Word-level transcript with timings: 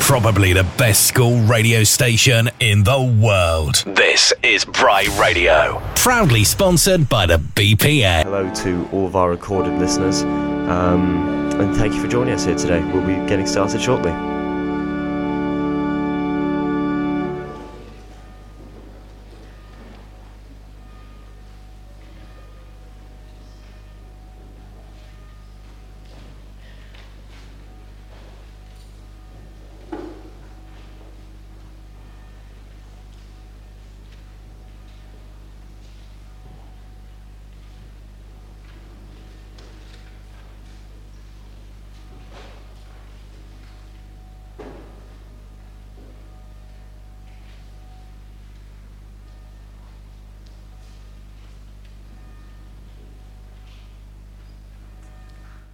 probably 0.00 0.52
the 0.52 0.64
best 0.76 1.06
school 1.06 1.38
radio 1.42 1.84
station 1.84 2.50
in 2.58 2.82
the 2.82 3.00
world. 3.22 3.76
This 3.86 4.32
is 4.42 4.64
Bry 4.64 5.06
Radio, 5.20 5.80
proudly 5.94 6.42
sponsored 6.44 7.08
by 7.08 7.26
the 7.26 7.36
BPA. 7.38 8.24
Hello 8.24 8.52
to 8.56 8.88
all 8.92 9.06
of 9.06 9.14
our 9.14 9.30
recorded 9.30 9.78
listeners, 9.78 10.22
um, 10.22 11.50
and 11.60 11.76
thank 11.76 11.94
you 11.94 12.00
for 12.00 12.08
joining 12.08 12.34
us 12.34 12.44
here 12.44 12.56
today. 12.56 12.82
We'll 12.92 13.06
be 13.06 13.14
getting 13.28 13.46
started 13.46 13.80
shortly. 13.80 14.10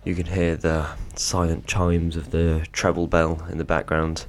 You 0.07 0.15
can 0.15 0.27
hear 0.27 0.55
the 0.55 0.87
silent 1.17 1.67
chimes 1.67 2.15
of 2.15 2.31
the 2.31 2.65
treble 2.71 3.09
bell 3.09 3.45
in 3.51 3.59
the 3.59 3.65
background 3.65 4.25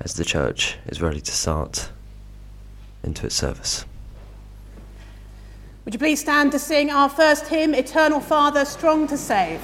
as 0.00 0.14
the 0.14 0.24
church 0.24 0.76
is 0.86 1.00
ready 1.00 1.20
to 1.20 1.30
start 1.30 1.92
into 3.04 3.26
its 3.26 3.36
service. 3.36 3.84
Would 5.84 5.94
you 5.94 6.00
please 6.00 6.18
stand 6.18 6.50
to 6.50 6.58
sing 6.58 6.90
our 6.90 7.08
first 7.08 7.46
hymn, 7.46 7.76
Eternal 7.76 8.18
Father, 8.18 8.64
Strong 8.64 9.06
to 9.06 9.16
Save? 9.16 9.60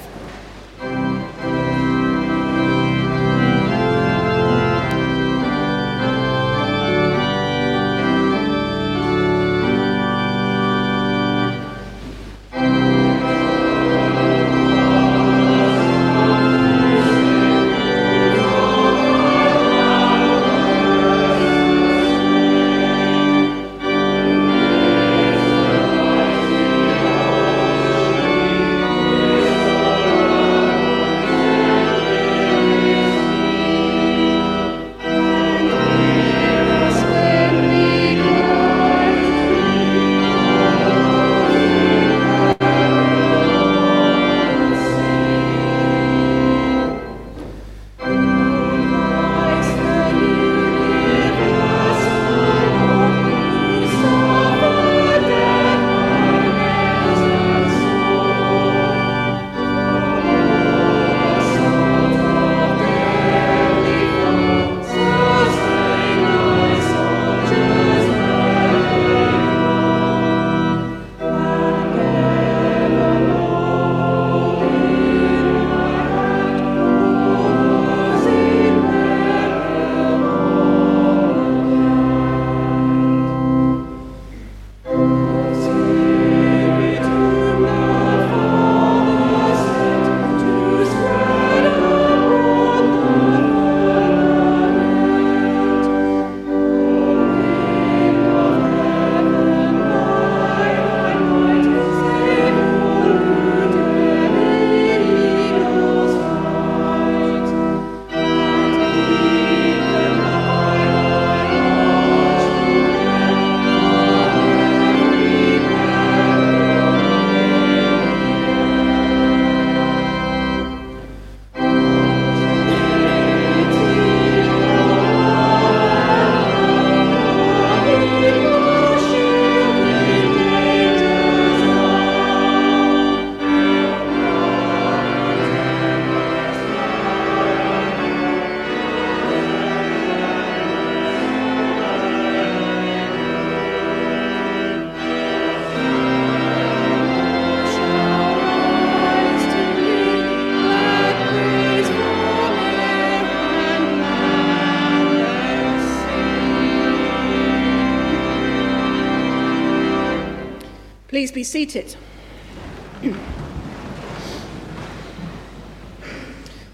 Seated. 161.51 161.97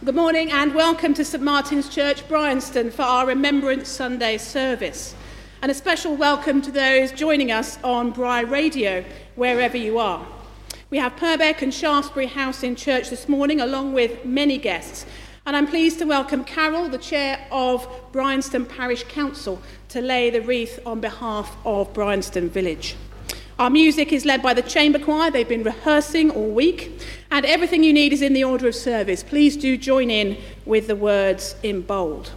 Good 0.06 0.14
morning 0.14 0.52
and 0.52 0.76
welcome 0.76 1.16
to 1.16 1.26
St 1.26 1.44
Martin's 1.44 1.90
Church, 1.90 2.28
Bryanston, 2.28 2.92
for 2.92 3.02
our 3.02 3.26
Remembrance 3.26 3.90
Sunday 3.90 4.38
service. 4.38 5.16
And 5.64 5.72
a 5.72 5.74
special 5.74 6.16
welcome 6.16 6.62
to 6.62 6.70
those 6.70 7.12
joining 7.12 7.52
us 7.52 7.80
on 7.84 8.12
Bry 8.12 8.42
Radio, 8.42 9.04
wherever 9.34 9.76
you 9.76 9.98
are. 9.98 10.24
We 10.92 11.00
have 11.00 11.16
Purbeck 11.16 11.64
and 11.64 11.74
Shaftesbury 11.74 12.28
House 12.28 12.62
in 12.62 12.76
church 12.76 13.10
this 13.10 13.28
morning, 13.28 13.60
along 13.60 13.94
with 13.94 14.26
many 14.26 14.60
guests. 14.60 15.08
And 15.48 15.56
I'm 15.56 15.66
pleased 15.66 15.98
to 16.00 16.06
welcome 16.06 16.44
Carol, 16.44 16.88
the 16.88 17.00
chair 17.00 17.48
of 17.52 17.88
Bryanston 18.12 18.68
Parish 18.68 19.06
Council, 19.06 19.60
to 19.90 20.02
lay 20.02 20.30
the 20.30 20.42
wreath 20.42 20.80
on 20.86 21.00
behalf 21.00 21.58
of 21.66 21.92
Bryanston 21.96 22.52
Village. 22.52 22.96
Our 23.60 23.72
music 23.72 24.14
is 24.14 24.24
led 24.24 24.44
by 24.44 24.54
the 24.54 24.62
chamber 24.62 25.00
choir. 25.00 25.32
They've 25.32 25.48
been 25.48 25.64
rehearsing 25.64 26.30
all 26.30 26.50
week. 26.52 27.02
And 27.32 27.46
everything 27.46 27.84
you 27.84 27.92
need 27.92 28.14
is 28.14 28.22
in 28.22 28.34
the 28.34 28.44
order 28.44 28.68
of 28.68 28.76
service. 28.76 29.24
Please 29.24 29.58
do 29.58 29.78
join 29.78 30.12
in 30.12 30.38
with 30.66 30.88
the 30.88 30.96
words 30.96 31.56
in 31.64 31.82
bold. 31.82 32.34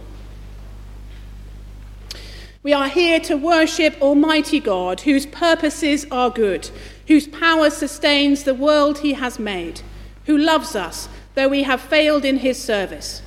We 2.63 2.73
are 2.73 2.87
here 2.87 3.19
to 3.21 3.35
worship 3.37 3.99
Almighty 4.01 4.59
God, 4.59 5.01
whose 5.01 5.25
purposes 5.25 6.05
are 6.11 6.29
good, 6.29 6.69
whose 7.07 7.27
power 7.27 7.69
sustains 7.69 8.43
the 8.43 8.53
world 8.53 8.99
he 8.99 9.13
has 9.13 9.39
made, 9.39 9.81
who 10.25 10.37
loves 10.37 10.75
us, 10.75 11.09
though 11.33 11.47
we 11.47 11.63
have 11.63 11.81
failed 11.81 12.23
in 12.23 12.37
his 12.37 12.61
service, 12.61 13.23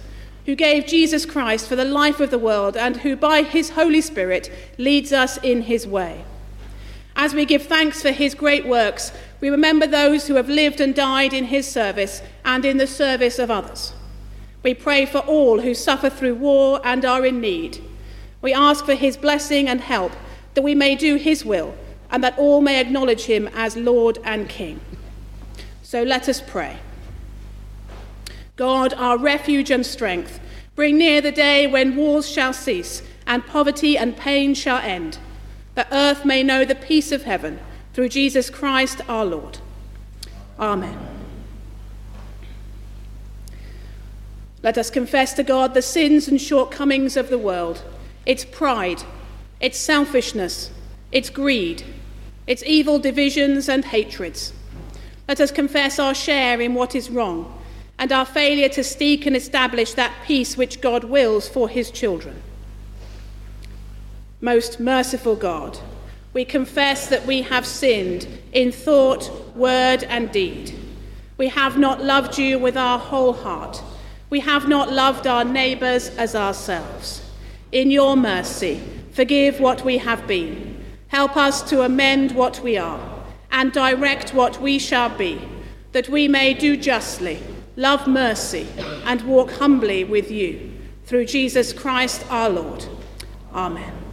who 0.47 0.55
gave 0.55 0.87
Jesus 0.87 1.27
Christ 1.27 1.69
for 1.69 1.75
the 1.75 1.85
life 1.85 2.21
of 2.21 2.31
the 2.31 2.39
world, 2.39 2.77
and 2.77 2.99
who 2.99 3.17
by 3.17 3.43
his 3.43 3.71
Holy 3.71 4.01
Spirit 4.01 4.53
leads 4.79 5.13
us 5.13 5.37
in 5.39 5.63
his 5.63 5.85
way. 5.85 6.25
As 7.17 7.35
we 7.35 7.45
give 7.45 7.63
thanks 7.63 8.03
for 8.03 8.11
his 8.11 8.35
great 8.35 8.67
works, 8.67 9.13
we 9.41 9.51
remember 9.51 9.87
those 9.87 10.27
who 10.27 10.35
have 10.35 10.49
lived 10.49 10.81
and 10.81 10.95
died 10.95 11.33
in 11.33 11.45
his 11.45 11.71
service 11.71 12.23
and 12.45 12.65
in 12.65 12.79
the 12.79 12.87
service 12.87 13.39
of 13.39 13.51
others. 13.51 13.93
We 14.63 14.75
pray 14.75 15.07
for 15.07 15.19
all 15.19 15.61
who 15.61 15.75
suffer 15.75 16.11
through 16.11 16.37
war 16.37 16.81
and 16.85 17.05
are 17.05 17.25
in 17.25 17.41
need. 17.41 17.83
We 18.41 18.53
ask 18.53 18.85
for 18.85 18.95
his 18.95 19.17
blessing 19.17 19.69
and 19.69 19.81
help 19.81 20.13
that 20.55 20.63
we 20.63 20.75
may 20.75 20.95
do 20.95 21.17
his 21.17 21.45
will 21.45 21.75
and 22.11 22.25
that 22.25 22.39
all 22.39 22.61
may 22.61 22.81
acknowledge 22.81 23.25
him 23.25 23.49
as 23.55 23.77
Lord 23.77 24.19
and 24.25 24.49
King. 24.49 24.81
So 25.83 26.03
let 26.03 26.29
us 26.29 26.41
pray. 26.41 26.79
God, 28.57 28.95
our 28.95 29.19
refuge 29.19 29.71
and 29.71 29.85
strength, 29.85 30.41
bring 30.77 30.97
near 30.97 31.21
the 31.21 31.33
day 31.33 31.67
when 31.67 31.97
wars 31.97 32.29
shall 32.29 32.53
cease 32.53 33.03
and 33.27 33.45
poverty 33.47 33.99
and 33.99 34.17
pain 34.17 34.55
shall 34.55 34.79
end, 34.79 35.19
that 35.75 35.89
earth 35.91 36.25
may 36.25 36.43
know 36.43 36.65
the 36.65 36.75
peace 36.75 37.13
of 37.13 37.25
heaven 37.25 37.59
through 37.93 38.09
Jesus 38.09 38.51
Christ 38.51 39.01
our 39.09 39.25
Lord. 39.25 39.59
Amen. 40.59 40.99
Let 44.63 44.79
us 44.79 44.89
confess 44.89 45.35
to 45.35 45.43
God 45.43 45.75
the 45.75 45.83
sins 45.83 46.27
and 46.27 46.41
shortcomings 46.41 47.17
of 47.17 47.29
the 47.29 47.39
world, 47.39 47.83
its 48.25 48.45
pride, 48.45 49.03
its 49.61 49.79
selfishness, 49.79 50.71
its 51.13 51.29
greed, 51.29 51.85
its 52.47 52.63
evil 52.65 52.99
divisions 52.99 53.69
and 53.69 53.85
hatreds. 53.85 54.53
Let 55.29 55.41
us 55.41 55.51
confess 55.51 55.99
our 55.99 56.15
share 56.15 56.61
in 56.61 56.75
what 56.75 56.95
is 56.95 57.11
wrong 57.11 57.63
and 57.99 58.11
our 58.11 58.25
failure 58.25 58.69
to 58.71 58.85
seek 58.85 59.27
and 59.27 59.37
establish 59.37 59.95
that 59.95 60.15
peace 60.27 60.57
which 60.57 60.81
God 60.81 61.05
wills 61.05 61.49
for 61.49 61.69
his 61.69 61.91
children. 61.91 62.43
Most 64.45 64.79
merciful 64.79 65.37
God, 65.37 65.79
we 66.35 66.45
confess 66.45 67.09
that 67.09 67.25
we 67.25 67.41
have 67.41 67.65
sinned 67.65 68.29
in 68.53 68.73
thought, 68.73 69.57
word, 69.57 70.05
and 70.05 70.31
deed. 70.31 70.79
We 71.39 71.49
have 71.49 71.79
not 71.79 72.05
loved 72.05 72.37
you 72.37 72.59
with 72.59 72.77
our 72.77 72.99
whole 72.99 73.33
heart. 73.33 73.83
We 74.29 74.41
have 74.41 74.69
not 74.69 74.93
loved 74.93 75.27
our 75.27 75.45
neighbours 75.45 76.11
as 76.19 76.35
ourselves. 76.35 77.23
In 77.73 77.91
your 77.91 78.19
mercy, 78.19 78.83
forgive 79.13 79.61
what 79.61 79.83
we 79.83 79.97
have 79.97 80.27
been. 80.27 80.85
Help 81.09 81.39
us 81.39 81.63
to 81.71 81.81
amend 81.81 82.33
what 82.33 82.61
we 82.61 82.77
are 82.77 83.01
and 83.51 83.73
direct 83.73 84.35
what 84.35 84.61
we 84.61 84.79
shall 84.79 85.09
be, 85.09 85.41
that 85.93 86.11
we 86.11 86.29
may 86.29 86.53
do 86.53 86.77
justly, 86.77 87.43
love 87.77 88.07
mercy, 88.07 88.67
and 89.07 89.23
walk 89.23 89.53
humbly 89.53 90.05
with 90.05 90.31
you. 90.31 90.71
Through 91.07 91.25
Jesus 91.25 91.73
Christ 91.73 92.27
our 92.29 92.51
Lord. 92.51 92.85
Amen. 93.51 94.04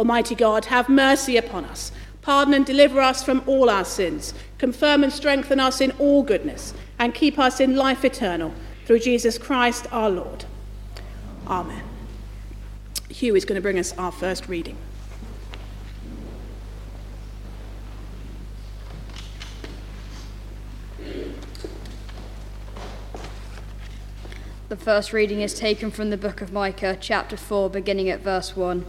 Almighty 0.00 0.34
God, 0.34 0.64
have 0.64 0.88
mercy 0.88 1.36
upon 1.36 1.66
us. 1.66 1.92
Pardon 2.22 2.54
and 2.54 2.64
deliver 2.64 3.00
us 3.00 3.22
from 3.22 3.42
all 3.46 3.68
our 3.68 3.84
sins. 3.84 4.32
Confirm 4.56 5.04
and 5.04 5.12
strengthen 5.12 5.60
us 5.60 5.78
in 5.78 5.90
all 5.98 6.22
goodness, 6.22 6.72
and 6.98 7.14
keep 7.14 7.38
us 7.38 7.60
in 7.60 7.76
life 7.76 8.02
eternal. 8.02 8.54
Through 8.86 9.00
Jesus 9.00 9.36
Christ 9.36 9.86
our 9.92 10.08
Lord. 10.08 10.46
Amen. 11.46 11.82
Hugh 13.10 13.36
is 13.36 13.44
going 13.44 13.56
to 13.56 13.60
bring 13.60 13.78
us 13.78 13.92
our 13.98 14.10
first 14.10 14.48
reading. 14.48 14.78
The 24.70 24.76
first 24.76 25.12
reading 25.12 25.42
is 25.42 25.52
taken 25.52 25.90
from 25.90 26.08
the 26.08 26.16
book 26.16 26.40
of 26.40 26.54
Micah, 26.54 26.96
chapter 26.98 27.36
4, 27.36 27.68
beginning 27.68 28.08
at 28.08 28.20
verse 28.20 28.56
1. 28.56 28.86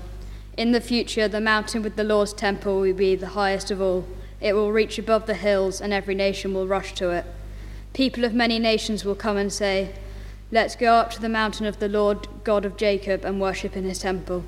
In 0.58 0.74
the 0.74 0.82
future, 0.82 1.30
the 1.30 1.40
mountain 1.40 1.82
with 1.82 1.96
the 1.96 2.04
Lord's 2.04 2.34
temple 2.34 2.82
will 2.82 2.94
be 2.94 3.16
the 3.16 3.30
highest 3.30 3.72
of 3.72 3.82
all. 3.82 4.06
It 4.42 4.54
will 4.54 4.72
reach 4.72 5.00
above 5.00 5.26
the 5.26 5.34
hills, 5.34 5.80
and 5.80 5.94
every 5.94 6.14
nation 6.14 6.54
will 6.54 6.68
rush 6.68 6.94
to 6.96 7.12
it. 7.12 7.26
People 7.94 8.26
of 8.26 8.34
many 8.34 8.60
nations 8.60 9.06
will 9.06 9.16
come 9.16 9.38
and 9.38 9.52
say, 9.52 9.94
Let's 10.52 10.76
go 10.76 10.94
up 10.96 11.12
to 11.12 11.22
the 11.22 11.30
mountain 11.30 11.66
of 11.66 11.80
the 11.80 11.88
Lord 11.88 12.28
God 12.44 12.66
of 12.66 12.76
Jacob 12.76 13.24
and 13.24 13.40
worship 13.40 13.78
in 13.78 13.86
his 13.86 14.00
temple. 14.00 14.44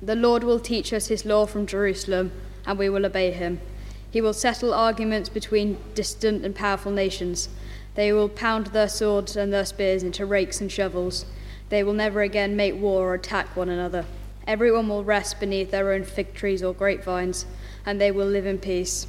The 0.00 0.14
Lord 0.14 0.44
will 0.44 0.60
teach 0.60 0.92
us 0.92 1.08
his 1.08 1.24
law 1.24 1.46
from 1.46 1.66
Jerusalem, 1.66 2.30
and 2.64 2.78
we 2.78 2.88
will 2.88 3.04
obey 3.04 3.32
him. 3.32 3.60
He 4.08 4.20
will 4.20 4.32
settle 4.32 4.72
arguments 4.72 5.28
between 5.28 5.78
distant 5.94 6.44
and 6.44 6.54
powerful 6.54 6.92
nations. 6.92 7.48
They 7.96 8.12
will 8.12 8.28
pound 8.28 8.68
their 8.68 8.88
swords 8.88 9.36
and 9.36 9.52
their 9.52 9.64
spears 9.64 10.04
into 10.04 10.24
rakes 10.24 10.60
and 10.60 10.70
shovels. 10.70 11.26
They 11.70 11.82
will 11.82 11.92
never 11.92 12.22
again 12.22 12.54
make 12.54 12.74
war 12.74 13.08
or 13.08 13.14
attack 13.14 13.56
one 13.56 13.68
another. 13.68 14.04
Everyone 14.46 14.88
will 14.88 15.04
rest 15.04 15.38
beneath 15.38 15.70
their 15.70 15.92
own 15.92 16.04
fig 16.04 16.34
trees 16.34 16.62
or 16.62 16.74
grapevines, 16.74 17.46
and 17.86 18.00
they 18.00 18.10
will 18.10 18.26
live 18.26 18.46
in 18.46 18.58
peace. 18.58 19.06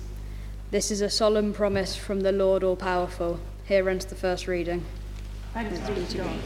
This 0.71 0.91
is 0.91 1.01
a 1.01 1.09
solemn 1.09 1.53
promise 1.53 1.95
from 1.95 2.21
the 2.21 2.31
Lord 2.31 2.63
all 2.63 2.75
powerful. 2.75 3.39
Here 3.65 3.89
ends 3.89 4.05
the 4.05 4.15
first 4.15 4.47
reading. 4.47 4.85
Thanks 5.53 5.79
be 5.89 6.05
to 6.05 6.17
God. 6.17 6.39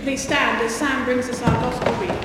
So 0.00 0.06
you 0.06 0.12
please 0.12 0.22
stand 0.22 0.62
as 0.62 0.74
Sam 0.74 1.04
brings 1.04 1.28
us 1.28 1.42
our 1.42 1.60
gospel 1.60 1.92
reading? 1.96 2.16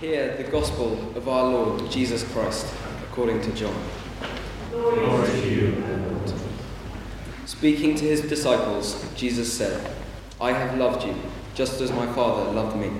Hear 0.00 0.36
the 0.38 0.44
gospel 0.44 1.14
of 1.14 1.28
our 1.28 1.50
Lord 1.50 1.90
Jesus 1.90 2.24
Christ 2.32 2.72
according 3.02 3.42
to 3.42 3.52
John. 3.52 3.74
Glory 4.70 5.28
to 5.28 5.50
you, 5.50 5.84
Lord. 5.86 6.32
Speaking 7.44 7.94
to 7.96 8.06
his 8.06 8.22
disciples, 8.22 9.04
Jesus 9.16 9.52
said, 9.52 9.94
I 10.40 10.52
have 10.52 10.78
loved 10.78 11.04
you 11.06 11.14
just 11.54 11.82
as 11.82 11.92
my 11.92 12.10
Father 12.14 12.50
loved 12.52 12.76
me. 12.76 12.90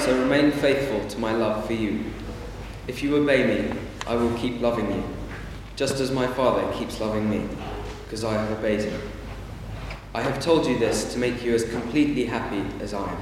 So 0.00 0.18
remain 0.18 0.50
faithful 0.50 1.06
to 1.10 1.18
my 1.20 1.32
love 1.32 1.64
for 1.64 1.74
you. 1.74 2.06
If 2.88 3.04
you 3.04 3.16
obey 3.16 3.46
me, 3.46 3.78
I 4.06 4.16
will 4.16 4.36
keep 4.36 4.60
loving 4.60 4.90
you, 4.90 5.02
just 5.76 6.00
as 6.00 6.10
my 6.10 6.26
Father 6.26 6.70
keeps 6.72 7.00
loving 7.00 7.30
me, 7.30 7.48
because 8.04 8.22
I 8.22 8.34
have 8.34 8.50
obeyed 8.58 8.82
him. 8.82 9.00
I 10.14 10.20
have 10.22 10.40
told 10.40 10.66
you 10.66 10.78
this 10.78 11.12
to 11.14 11.18
make 11.18 11.42
you 11.42 11.54
as 11.54 11.64
completely 11.70 12.26
happy 12.26 12.64
as 12.82 12.92
I 12.92 13.10
am. 13.10 13.18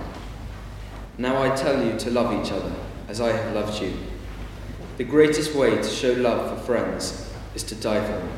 Now 1.19 1.43
I 1.43 1.55
tell 1.55 1.85
you 1.85 1.97
to 1.99 2.11
love 2.11 2.45
each 2.45 2.53
other 2.53 2.73
as 3.09 3.21
I 3.21 3.33
have 3.33 3.55
loved 3.55 3.81
you. 3.81 3.95
The 4.97 5.05
greatest 5.05 5.55
way 5.55 5.77
to 5.77 5.89
show 5.89 6.12
love 6.12 6.51
for 6.51 6.65
friends 6.65 7.33
is 7.55 7.62
to 7.65 7.75
die 7.75 8.05
for 8.05 8.12
them. 8.12 8.31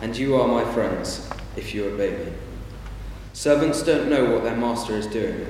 And 0.00 0.16
you 0.16 0.34
are 0.36 0.48
my 0.48 0.70
friends 0.72 1.30
if 1.56 1.74
you 1.74 1.86
obey 1.86 2.10
me. 2.10 2.32
Servants 3.34 3.82
don't 3.82 4.10
know 4.10 4.30
what 4.32 4.42
their 4.42 4.56
master 4.56 4.94
is 4.94 5.06
doing, 5.06 5.46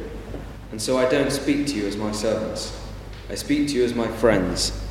and 0.70 0.80
so 0.80 0.98
I 0.98 1.08
don't 1.08 1.32
speak 1.32 1.66
to 1.68 1.74
you 1.74 1.86
as 1.86 1.96
my 1.96 2.12
servants. 2.12 2.78
I 3.30 3.34
speak 3.34 3.68
to 3.68 3.74
you 3.74 3.84
as 3.84 3.94
my 3.94 4.08
friends. 4.08 4.81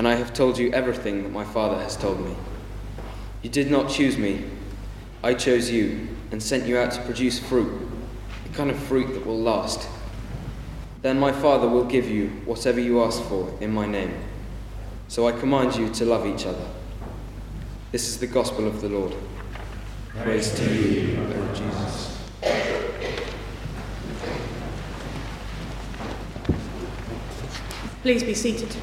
And 0.00 0.08
I 0.08 0.14
have 0.14 0.32
told 0.32 0.56
you 0.56 0.72
everything 0.72 1.24
that 1.24 1.28
my 1.30 1.44
Father 1.44 1.76
has 1.76 1.94
told 1.94 2.24
me. 2.24 2.34
You 3.42 3.50
did 3.50 3.70
not 3.70 3.90
choose 3.90 4.16
me, 4.16 4.46
I 5.22 5.34
chose 5.34 5.70
you 5.70 6.08
and 6.30 6.42
sent 6.42 6.66
you 6.66 6.78
out 6.78 6.92
to 6.92 7.02
produce 7.02 7.38
fruit, 7.38 7.86
the 8.44 8.56
kind 8.56 8.70
of 8.70 8.78
fruit 8.84 9.12
that 9.12 9.26
will 9.26 9.38
last. 9.38 9.86
Then 11.02 11.20
my 11.20 11.32
Father 11.32 11.68
will 11.68 11.84
give 11.84 12.08
you 12.08 12.28
whatever 12.46 12.80
you 12.80 13.04
ask 13.04 13.22
for 13.24 13.54
in 13.60 13.72
my 13.74 13.84
name. 13.84 14.14
So 15.08 15.28
I 15.28 15.32
command 15.32 15.76
you 15.76 15.90
to 15.90 16.06
love 16.06 16.26
each 16.26 16.46
other. 16.46 16.66
This 17.92 18.08
is 18.08 18.16
the 18.16 18.26
gospel 18.26 18.66
of 18.66 18.80
the 18.80 18.88
Lord. 18.88 19.14
Praise, 20.22 20.24
Praise 20.24 20.60
to 20.60 20.74
you, 20.74 21.18
Lord 21.24 21.54
Jesus. 21.54 22.22
Please 28.00 28.22
be 28.22 28.32
seated. 28.32 28.74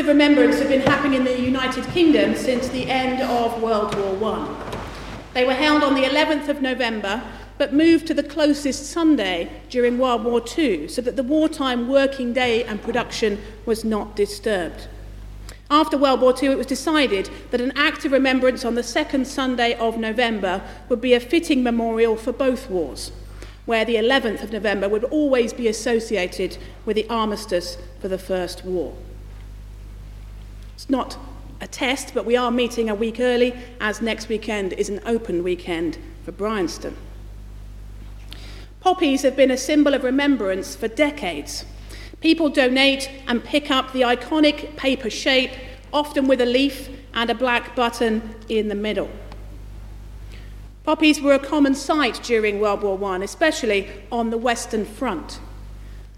Of 0.00 0.06
remembrance 0.06 0.58
have 0.58 0.68
been 0.70 0.80
happening 0.80 1.12
in 1.12 1.24
the 1.24 1.38
United 1.38 1.84
Kingdom 1.88 2.34
since 2.34 2.68
the 2.68 2.88
end 2.88 3.20
of 3.20 3.62
World 3.62 3.94
War 3.94 4.32
I. 4.32 4.80
They 5.34 5.44
were 5.44 5.52
held 5.52 5.82
on 5.82 5.94
the 5.94 6.04
11th 6.04 6.48
of 6.48 6.62
November, 6.62 7.22
but 7.58 7.74
moved 7.74 8.06
to 8.06 8.14
the 8.14 8.22
closest 8.22 8.86
Sunday 8.86 9.50
during 9.68 9.98
World 9.98 10.24
War 10.24 10.42
II 10.56 10.88
so 10.88 11.02
that 11.02 11.16
the 11.16 11.22
wartime 11.22 11.86
working 11.86 12.32
day 12.32 12.64
and 12.64 12.82
production 12.82 13.42
was 13.66 13.84
not 13.84 14.16
disturbed. 14.16 14.88
After 15.70 15.98
World 15.98 16.22
War 16.22 16.34
II, 16.42 16.52
it 16.52 16.58
was 16.58 16.66
decided 16.66 17.28
that 17.50 17.60
an 17.60 17.72
act 17.76 18.06
of 18.06 18.12
remembrance 18.12 18.64
on 18.64 18.76
the 18.76 18.82
second 18.82 19.26
Sunday 19.26 19.74
of 19.74 19.98
November 19.98 20.62
would 20.88 21.02
be 21.02 21.12
a 21.12 21.20
fitting 21.20 21.62
memorial 21.62 22.16
for 22.16 22.32
both 22.32 22.70
wars, 22.70 23.12
where 23.66 23.84
the 23.84 23.96
11th 23.96 24.42
of 24.42 24.50
November 24.50 24.88
would 24.88 25.04
always 25.04 25.52
be 25.52 25.68
associated 25.68 26.56
with 26.86 26.96
the 26.96 27.08
armistice 27.10 27.76
for 28.00 28.08
the 28.08 28.18
First 28.18 28.64
War. 28.64 28.94
It's 30.80 30.88
not 30.88 31.18
a 31.60 31.66
test, 31.66 32.14
but 32.14 32.24
we 32.24 32.38
are 32.38 32.50
meeting 32.50 32.88
a 32.88 32.94
week 32.94 33.20
early, 33.20 33.54
as 33.82 34.00
next 34.00 34.30
weekend 34.30 34.72
is 34.72 34.88
an 34.88 35.02
open 35.04 35.42
weekend 35.42 35.98
for 36.24 36.32
Bryanston. 36.32 36.96
Poppies 38.80 39.20
have 39.20 39.36
been 39.36 39.50
a 39.50 39.58
symbol 39.58 39.92
of 39.92 40.04
remembrance 40.04 40.74
for 40.74 40.88
decades. 40.88 41.66
People 42.22 42.48
donate 42.48 43.10
and 43.26 43.44
pick 43.44 43.70
up 43.70 43.92
the 43.92 44.00
iconic 44.00 44.74
paper 44.76 45.10
shape, 45.10 45.50
often 45.92 46.26
with 46.26 46.40
a 46.40 46.46
leaf 46.46 46.88
and 47.12 47.28
a 47.28 47.34
black 47.34 47.76
button 47.76 48.34
in 48.48 48.68
the 48.68 48.74
middle. 48.74 49.10
Poppies 50.84 51.20
were 51.20 51.34
a 51.34 51.38
common 51.38 51.74
sight 51.74 52.22
during 52.22 52.58
World 52.58 52.80
War 52.80 52.98
I, 53.04 53.18
especially 53.18 53.86
on 54.10 54.30
the 54.30 54.38
Western 54.38 54.86
Front. 54.86 55.40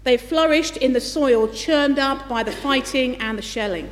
They 0.05 0.15
flourished 0.15 0.77
in 0.77 0.93
the 0.93 1.01
soil 1.01 1.49
churned 1.49 1.99
up 1.99 2.29
by 2.29 2.43
the 2.43 2.53
fighting 2.53 3.17
and 3.17 3.37
the 3.37 3.41
shelling. 3.41 3.91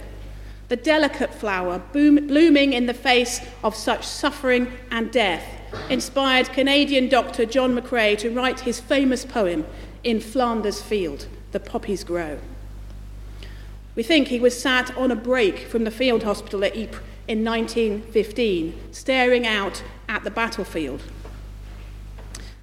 The 0.72 0.78
delicate 0.78 1.34
flower, 1.34 1.80
boom, 1.92 2.28
blooming 2.28 2.72
in 2.72 2.86
the 2.86 2.94
face 2.94 3.42
of 3.62 3.76
such 3.76 4.08
suffering 4.08 4.72
and 4.90 5.12
death, 5.12 5.44
inspired 5.90 6.48
Canadian 6.54 7.10
doctor 7.10 7.46
John 7.46 7.76
McCrae 7.76 8.18
to 8.20 8.30
write 8.30 8.62
his 8.62 8.80
famous 8.80 9.26
poem, 9.26 9.66
In 10.06 10.22
Flanders 10.22 10.82
Field 10.82 11.28
the 11.52 11.60
poppies 11.60 12.06
grow. 12.06 12.40
We 13.96 14.04
think 14.04 14.30
he 14.30 14.40
was 14.40 14.58
sat 14.58 14.96
on 14.96 15.12
a 15.12 15.16
break 15.18 15.68
from 15.68 15.84
the 15.84 15.92
field 15.92 16.24
hospital 16.24 16.64
at 16.64 16.78
Ypres 16.78 17.02
in 17.28 17.44
1915, 17.44 18.94
staring 18.94 19.46
out 19.46 19.84
at 20.08 20.24
the 20.24 20.32
battlefield. 20.32 21.04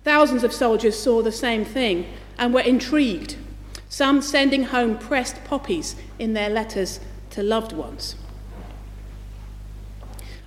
Thousands 0.02 0.44
of 0.44 0.54
soldiers 0.54 0.98
saw 0.98 1.20
the 1.20 1.30
same 1.30 1.66
thing 1.66 2.06
and 2.38 2.54
were 2.54 2.60
intrigued, 2.60 3.36
some 3.90 4.22
sending 4.22 4.64
home 4.64 4.96
pressed 4.96 5.44
poppies 5.44 5.94
in 6.18 6.32
their 6.32 6.48
letters 6.48 7.00
to 7.38 7.44
loved 7.44 7.72
ones. 7.72 8.16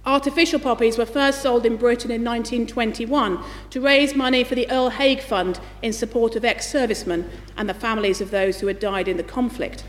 Artificial 0.06 0.60
poppies 0.60 0.98
were 0.98 1.06
first 1.06 1.42
sold 1.42 1.66
in 1.66 1.78
Britain 1.78 2.12
in 2.12 2.22
1921 2.22 3.42
to 3.70 3.80
raise 3.80 4.14
money 4.14 4.44
for 4.44 4.56
the 4.56 4.70
Earl 4.70 4.90
Haig 4.90 5.22
Fund 5.22 5.62
in 5.82 5.94
support 5.94 6.36
of 6.36 6.44
ex 6.44 6.70
servicemen 6.70 7.30
and 7.56 7.70
the 7.70 7.74
families 7.74 8.20
of 8.20 8.30
those 8.30 8.60
who 8.60 8.68
had 8.68 8.78
died 8.78 9.08
in 9.08 9.16
the 9.16 9.24
conflict. 9.24 9.86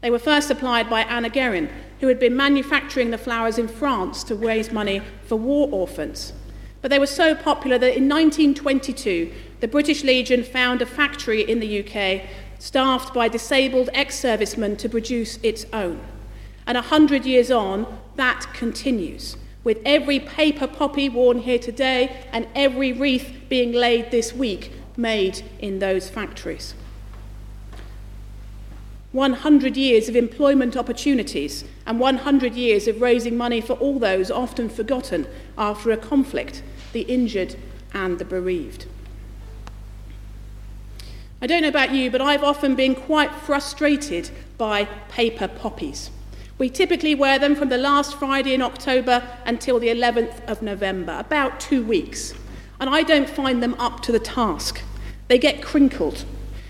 They 0.00 0.10
were 0.10 0.18
first 0.18 0.48
supplied 0.48 0.90
by 0.90 1.02
Anna 1.02 1.28
Guerin, 1.28 1.70
who 2.00 2.08
had 2.08 2.18
been 2.18 2.36
manufacturing 2.36 3.12
the 3.12 3.16
flowers 3.16 3.56
in 3.56 3.68
France 3.68 4.24
to 4.24 4.34
raise 4.34 4.72
money 4.72 5.02
for 5.26 5.36
war 5.36 5.68
orphans. 5.70 6.32
But 6.82 6.90
they 6.90 6.98
were 6.98 7.06
so 7.06 7.36
popular 7.36 7.78
that 7.78 7.96
in 7.96 8.08
1922, 8.08 9.32
the 9.60 9.68
British 9.68 10.02
Legion 10.02 10.42
found 10.42 10.82
a 10.82 10.86
factory 10.86 11.48
in 11.48 11.60
the 11.60 11.84
UK 11.84 12.28
staffed 12.60 13.12
by 13.14 13.26
disabled 13.26 13.88
ex 13.94 14.16
servicemen 14.18 14.76
to 14.76 14.88
produce 14.88 15.38
its 15.42 15.66
own. 15.72 15.98
And 16.66 16.76
a 16.76 16.82
hundred 16.82 17.24
years 17.26 17.50
on, 17.50 17.98
that 18.14 18.46
continues, 18.52 19.36
with 19.64 19.78
every 19.84 20.20
paper 20.20 20.68
poppy 20.68 21.08
worn 21.08 21.40
here 21.40 21.58
today 21.58 22.24
and 22.30 22.46
every 22.54 22.92
wreath 22.92 23.34
being 23.48 23.72
laid 23.72 24.10
this 24.10 24.32
week 24.32 24.72
made 24.96 25.42
in 25.58 25.78
those 25.78 26.08
factories. 26.08 26.74
100 29.12 29.76
years 29.76 30.08
of 30.08 30.14
employment 30.14 30.76
opportunities 30.76 31.64
and 31.84 31.98
100 31.98 32.54
years 32.54 32.86
of 32.86 33.00
raising 33.00 33.36
money 33.36 33.60
for 33.60 33.72
all 33.74 33.98
those 33.98 34.30
often 34.30 34.68
forgotten 34.68 35.26
after 35.58 35.90
a 35.90 35.96
conflict, 35.96 36.62
the 36.92 37.00
injured 37.02 37.56
and 37.92 38.18
the 38.20 38.24
bereaved. 38.24 38.86
I 41.42 41.46
don't 41.46 41.62
know 41.62 41.68
about 41.68 41.92
you, 41.92 42.10
but 42.10 42.20
I've 42.20 42.44
often 42.44 42.74
been 42.74 42.94
quite 42.94 43.34
frustrated 43.34 44.30
by 44.58 44.84
paper 45.08 45.48
poppies. 45.48 46.10
We 46.58 46.68
typically 46.68 47.14
wear 47.14 47.38
them 47.38 47.56
from 47.56 47.70
the 47.70 47.78
last 47.78 48.18
Friday 48.18 48.52
in 48.52 48.60
October 48.60 49.26
until 49.46 49.80
the 49.80 49.88
11th 49.88 50.44
of 50.44 50.60
November, 50.60 51.16
about 51.18 51.58
two 51.58 51.82
weeks. 51.82 52.34
And 52.78 52.90
I 52.90 53.02
don't 53.02 53.28
find 53.28 53.62
them 53.62 53.72
up 53.78 54.00
to 54.02 54.12
the 54.12 54.18
task. 54.18 54.82
They 55.28 55.38
get 55.38 55.62
crinkled, 55.62 56.26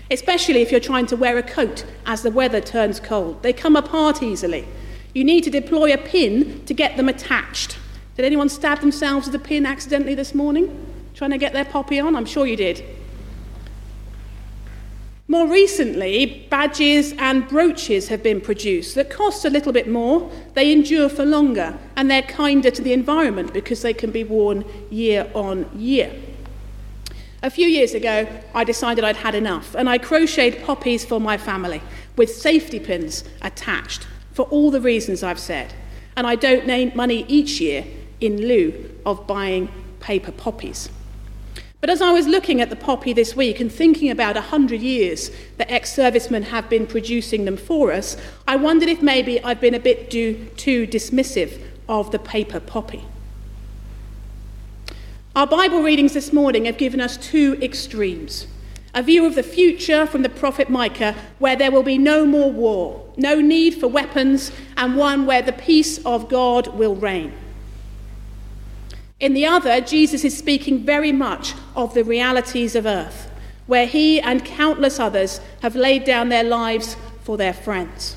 especially 0.09 0.61
if 0.61 0.71
you're 0.71 0.79
trying 0.79 1.07
to 1.07 1.17
wear 1.17 1.37
a 1.37 1.43
coat 1.43 1.83
as 2.05 2.21
the 2.21 2.31
weather 2.31 2.61
turns 2.61 3.01
cold. 3.01 3.43
They 3.43 3.51
come 3.51 3.75
apart 3.75 4.23
easily. 4.23 4.65
You 5.13 5.25
need 5.25 5.43
to 5.43 5.49
deploy 5.49 5.93
a 5.93 5.97
pin 5.97 6.63
to 6.63 6.73
get 6.73 6.95
them 6.95 7.09
attached. 7.09 7.77
Did 8.15 8.23
anyone 8.23 8.47
stab 8.47 8.79
themselves 8.79 9.27
with 9.27 9.35
a 9.35 9.39
pin 9.39 9.65
accidentally 9.65 10.15
this 10.15 10.33
morning? 10.33 10.87
Trying 11.13 11.31
to 11.31 11.37
get 11.37 11.51
their 11.51 11.65
poppy 11.65 11.99
on? 11.99 12.15
I'm 12.15 12.25
sure 12.25 12.45
you 12.45 12.55
did. 12.55 13.00
More 15.31 15.47
recently, 15.47 16.45
badges 16.49 17.13
and 17.13 17.47
brooches 17.47 18.09
have 18.09 18.21
been 18.21 18.41
produced 18.41 18.95
that 18.95 19.09
cost 19.09 19.45
a 19.45 19.49
little 19.49 19.71
bit 19.71 19.87
more, 19.87 20.29
they 20.55 20.73
endure 20.73 21.07
for 21.07 21.23
longer, 21.23 21.79
and 21.95 22.11
they're 22.11 22.21
kinder 22.21 22.69
to 22.69 22.81
the 22.81 22.91
environment 22.91 23.53
because 23.53 23.81
they 23.81 23.93
can 23.93 24.11
be 24.11 24.25
worn 24.25 24.65
year 24.89 25.31
on 25.33 25.69
year. 25.73 26.11
A 27.41 27.49
few 27.49 27.65
years 27.65 27.93
ago, 27.93 28.27
I 28.53 28.65
decided 28.65 29.05
I'd 29.05 29.15
had 29.15 29.33
enough, 29.33 29.73
and 29.73 29.87
I 29.87 29.99
crocheted 29.99 30.65
poppies 30.65 31.05
for 31.05 31.21
my 31.21 31.37
family 31.37 31.81
with 32.17 32.35
safety 32.35 32.81
pins 32.81 33.23
attached 33.41 34.07
for 34.33 34.43
all 34.47 34.69
the 34.69 34.81
reasons 34.81 35.23
I've 35.23 35.39
said. 35.39 35.73
And 36.17 36.27
I 36.27 36.35
donate 36.35 36.93
money 36.93 37.23
each 37.29 37.61
year 37.61 37.85
in 38.19 38.35
lieu 38.35 38.99
of 39.05 39.27
buying 39.27 39.69
paper 40.01 40.33
poppies. 40.33 40.89
But 41.81 41.89
as 41.89 41.99
I 41.99 42.11
was 42.11 42.27
looking 42.27 42.61
at 42.61 42.69
the 42.69 42.75
poppy 42.75 43.11
this 43.11 43.35
week 43.35 43.59
and 43.59 43.71
thinking 43.71 44.11
about 44.11 44.37
a 44.37 44.41
hundred 44.41 44.81
years 44.81 45.31
that 45.57 45.71
ex 45.71 45.91
servicemen 45.91 46.43
have 46.43 46.69
been 46.69 46.85
producing 46.85 47.45
them 47.45 47.57
for 47.57 47.91
us, 47.91 48.15
I 48.47 48.55
wondered 48.55 48.87
if 48.87 49.01
maybe 49.01 49.43
I've 49.43 49.59
been 49.59 49.73
a 49.73 49.79
bit 49.79 50.11
too, 50.11 50.47
too 50.57 50.85
dismissive 50.85 51.59
of 51.89 52.11
the 52.11 52.19
paper 52.19 52.59
poppy. 52.59 53.03
Our 55.35 55.47
Bible 55.47 55.81
readings 55.81 56.13
this 56.13 56.31
morning 56.31 56.65
have 56.65 56.77
given 56.77 57.01
us 57.01 57.17
two 57.17 57.57
extremes 57.61 58.47
a 58.93 59.01
view 59.01 59.25
of 59.25 59.35
the 59.35 59.43
future 59.43 60.05
from 60.05 60.21
the 60.21 60.29
prophet 60.29 60.69
Micah, 60.69 61.15
where 61.39 61.55
there 61.55 61.71
will 61.71 61.81
be 61.81 61.97
no 61.97 62.25
more 62.25 62.51
war, 62.51 63.09
no 63.15 63.39
need 63.39 63.73
for 63.73 63.87
weapons, 63.87 64.51
and 64.75 64.97
one 64.97 65.25
where 65.25 65.41
the 65.41 65.53
peace 65.53 65.97
of 66.05 66.27
God 66.27 66.67
will 66.77 66.95
reign. 66.95 67.31
In 69.21 69.35
the 69.35 69.45
other, 69.45 69.79
Jesus 69.81 70.25
is 70.25 70.35
speaking 70.35 70.79
very 70.79 71.11
much 71.11 71.53
of 71.75 71.93
the 71.93 72.03
realities 72.03 72.75
of 72.75 72.87
earth, 72.87 73.29
where 73.67 73.85
he 73.85 74.19
and 74.19 74.43
countless 74.43 74.99
others 74.99 75.39
have 75.61 75.75
laid 75.75 76.03
down 76.03 76.29
their 76.29 76.43
lives 76.43 76.97
for 77.21 77.37
their 77.37 77.53
friends. 77.53 78.15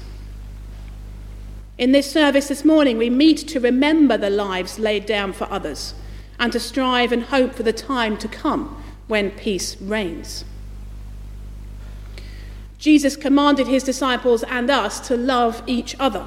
In 1.76 1.92
this 1.92 2.10
service 2.10 2.48
this 2.48 2.64
morning, 2.64 2.96
we 2.96 3.10
meet 3.10 3.36
to 3.48 3.60
remember 3.60 4.16
the 4.16 4.30
lives 4.30 4.78
laid 4.78 5.04
down 5.04 5.34
for 5.34 5.44
others 5.52 5.92
and 6.38 6.50
to 6.52 6.58
strive 6.58 7.12
and 7.12 7.24
hope 7.24 7.54
for 7.54 7.64
the 7.64 7.72
time 7.72 8.16
to 8.16 8.26
come 8.26 8.82
when 9.06 9.30
peace 9.30 9.78
reigns. 9.82 10.46
Jesus 12.78 13.14
commanded 13.14 13.66
his 13.66 13.84
disciples 13.84 14.42
and 14.44 14.70
us 14.70 15.06
to 15.08 15.18
love 15.18 15.62
each 15.66 15.94
other. 16.00 16.26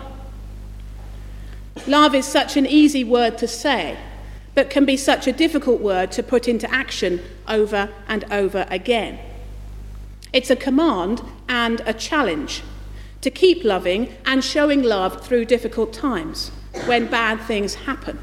Love 1.87 2.13
is 2.13 2.27
such 2.27 2.55
an 2.57 2.67
easy 2.67 3.03
word 3.03 3.39
to 3.39 3.47
say, 3.47 3.97
but 4.57 4.71
can 4.71 4.85
be 4.85 4.97
such 4.97 5.27
a 5.27 5.31
difficult 5.31 5.79
word 5.79 6.11
to 6.11 6.23
put 6.23 6.47
into 6.47 6.67
action 6.73 7.21
over 7.47 7.91
and 8.07 8.25
over 8.31 8.65
again. 8.71 9.19
It's 10.33 10.49
a 10.49 10.55
command 10.55 11.21
and 11.47 11.79
a 11.85 11.93
challenge 11.93 12.63
to 13.21 13.29
keep 13.29 13.63
loving 13.63 14.15
and 14.25 14.43
showing 14.43 14.81
love 14.81 15.23
through 15.23 15.45
difficult 15.45 15.93
times 15.93 16.49
when 16.87 17.05
bad 17.05 17.39
things 17.41 17.75
happen. 17.75 18.17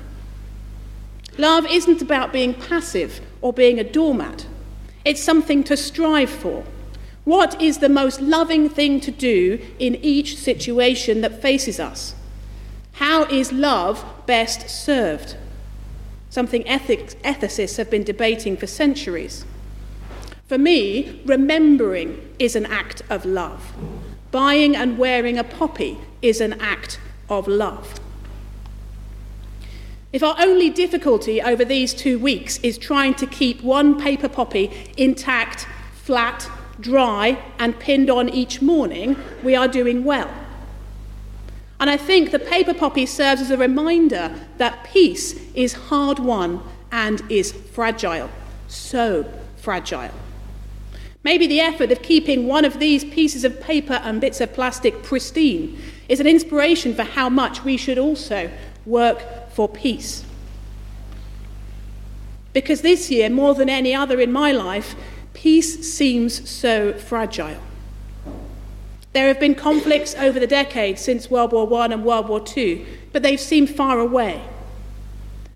Love 1.38 1.66
isn't 1.70 2.02
about 2.02 2.32
being 2.32 2.52
passive 2.52 3.20
or 3.40 3.52
being 3.52 3.78
a 3.78 3.84
doormat, 3.84 4.48
it's 5.04 5.22
something 5.22 5.62
to 5.62 5.76
strive 5.76 6.30
for. 6.30 6.64
What 7.22 7.62
is 7.62 7.78
the 7.78 7.88
most 7.88 8.20
loving 8.20 8.68
thing 8.68 8.98
to 9.02 9.12
do 9.12 9.64
in 9.78 9.94
each 10.02 10.36
situation 10.36 11.20
that 11.20 11.40
faces 11.40 11.78
us? 11.78 12.16
How 12.94 13.22
is 13.26 13.52
love 13.52 14.04
best 14.26 14.68
served? 14.68 15.36
Something 16.34 16.66
ethics, 16.66 17.14
ethicists 17.22 17.76
have 17.76 17.88
been 17.88 18.02
debating 18.02 18.56
for 18.56 18.66
centuries. 18.66 19.44
For 20.48 20.58
me, 20.58 21.22
remembering 21.24 22.28
is 22.40 22.56
an 22.56 22.66
act 22.66 23.02
of 23.08 23.24
love. 23.24 23.72
Buying 24.32 24.74
and 24.74 24.98
wearing 24.98 25.38
a 25.38 25.44
poppy 25.44 25.96
is 26.22 26.40
an 26.40 26.54
act 26.54 26.98
of 27.30 27.46
love. 27.46 28.00
If 30.12 30.24
our 30.24 30.34
only 30.40 30.70
difficulty 30.70 31.40
over 31.40 31.64
these 31.64 31.94
two 31.94 32.18
weeks 32.18 32.58
is 32.64 32.78
trying 32.78 33.14
to 33.14 33.28
keep 33.28 33.62
one 33.62 33.96
paper 34.00 34.28
poppy 34.28 34.72
intact, 34.96 35.68
flat, 35.92 36.50
dry, 36.80 37.40
and 37.60 37.78
pinned 37.78 38.10
on 38.10 38.28
each 38.28 38.60
morning, 38.60 39.16
we 39.44 39.54
are 39.54 39.68
doing 39.68 40.02
well. 40.02 40.34
And 41.80 41.90
I 41.90 41.96
think 41.96 42.30
the 42.30 42.38
paper 42.38 42.72
poppy 42.72 43.06
serves 43.06 43.40
as 43.40 43.50
a 43.50 43.56
reminder 43.56 44.34
that 44.58 44.84
peace 44.84 45.34
is 45.54 45.72
hard 45.74 46.18
won 46.18 46.62
and 46.92 47.22
is 47.30 47.52
fragile. 47.52 48.30
So 48.68 49.30
fragile. 49.56 50.12
Maybe 51.24 51.46
the 51.46 51.60
effort 51.60 51.90
of 51.90 52.02
keeping 52.02 52.46
one 52.46 52.64
of 52.64 52.78
these 52.78 53.02
pieces 53.02 53.44
of 53.44 53.60
paper 53.60 53.94
and 53.94 54.20
bits 54.20 54.40
of 54.40 54.52
plastic 54.52 55.02
pristine 55.02 55.78
is 56.08 56.20
an 56.20 56.26
inspiration 56.26 56.94
for 56.94 57.02
how 57.02 57.30
much 57.30 57.64
we 57.64 57.78
should 57.78 57.98
also 57.98 58.50
work 58.84 59.50
for 59.50 59.68
peace. 59.68 60.24
Because 62.52 62.82
this 62.82 63.10
year, 63.10 63.30
more 63.30 63.54
than 63.54 63.68
any 63.68 63.94
other 63.94 64.20
in 64.20 64.30
my 64.30 64.52
life, 64.52 64.94
peace 65.32 65.92
seems 65.92 66.48
so 66.48 66.92
fragile. 66.92 67.60
There 69.14 69.28
have 69.28 69.38
been 69.38 69.54
conflicts 69.54 70.16
over 70.16 70.40
the 70.40 70.46
decades 70.46 71.00
since 71.00 71.30
World 71.30 71.52
War 71.52 71.72
I 71.72 71.86
and 71.86 72.04
World 72.04 72.28
War 72.28 72.44
II, 72.56 72.84
but 73.12 73.22
they've 73.22 73.38
seemed 73.38 73.70
far 73.70 74.00
away. 74.00 74.42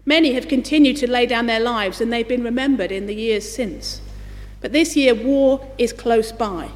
Many 0.07 0.35
have 0.35 0.47
continued 0.47 0.97
to 0.99 1.11
lay 1.11 1.27
down 1.27 1.47
their 1.47 1.59
lives 1.59 2.00
and 2.00 2.12
they've 2.12 2.27
been 2.27 2.45
remembered 2.45 2.93
in 2.93 3.07
the 3.07 3.17
years 3.17 3.50
since. 3.50 4.00
But 4.61 4.73
this 4.73 4.97
year, 4.97 5.12
war 5.12 5.69
is 5.77 5.93
close 5.93 6.31
by. 6.31 6.71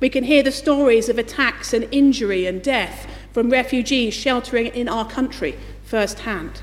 We 0.00 0.10
can 0.10 0.24
hear 0.24 0.42
the 0.42 0.52
stories 0.52 1.08
of 1.08 1.18
attacks 1.18 1.72
and 1.72 1.88
injury 1.90 2.44
and 2.44 2.62
death 2.62 3.06
from 3.32 3.48
refugees 3.48 4.12
sheltering 4.12 4.66
in 4.66 4.86
our 4.86 5.08
country 5.08 5.56
firsthand. 5.82 6.60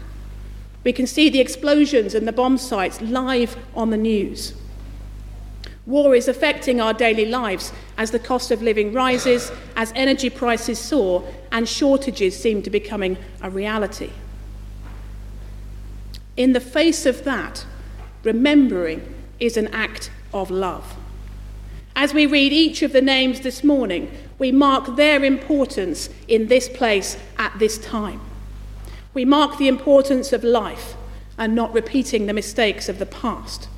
We 0.84 0.94
can 0.94 1.08
see 1.08 1.28
the 1.28 1.40
explosions 1.40 2.14
and 2.14 2.28
the 2.28 2.32
bomb 2.32 2.60
sites 2.60 3.02
live 3.02 3.58
on 3.76 3.90
the 3.90 3.98
news. 3.98 4.54
War 5.88 6.14
is 6.14 6.28
affecting 6.28 6.82
our 6.82 6.94
daily 6.94 7.26
lives 7.26 7.72
as 7.98 8.12
the 8.12 8.20
cost 8.20 8.52
of 8.52 8.62
living 8.62 8.92
rises, 8.92 9.54
as 9.78 9.94
energy 9.96 10.30
prices 10.30 10.78
soar, 10.78 11.24
and 11.50 11.68
shortages 11.68 12.38
seem 12.38 12.62
to 12.64 12.70
be 12.70 12.78
becoming 12.78 13.18
a 13.42 13.50
reality. 13.50 14.12
In 16.36 16.52
the 16.52 16.60
face 16.60 17.06
of 17.06 17.24
that, 17.24 17.66
remembering 18.24 19.16
is 19.40 19.56
an 19.56 19.70
act 19.70 20.12
of 20.34 20.52
love. 20.52 20.98
As 21.96 22.14
we 22.14 22.26
read 22.26 22.52
each 22.52 22.82
of 22.82 22.92
the 22.92 23.02
names 23.02 23.40
this 23.40 23.64
morning, 23.64 24.12
we 24.38 24.52
mark 24.52 24.98
their 24.98 25.24
importance 25.24 26.10
in 26.28 26.48
this 26.48 26.68
place 26.68 27.18
at 27.38 27.58
this 27.60 27.78
time. 27.78 28.20
We 29.14 29.24
mark 29.24 29.58
the 29.58 29.70
importance 29.70 30.34
of 30.34 30.44
life 30.44 30.96
and 31.38 31.56
not 31.56 31.74
repeating 31.74 32.26
the 32.26 32.34
mistakes 32.34 32.90
of 32.90 33.00
the 33.00 33.06
past. 33.06 33.70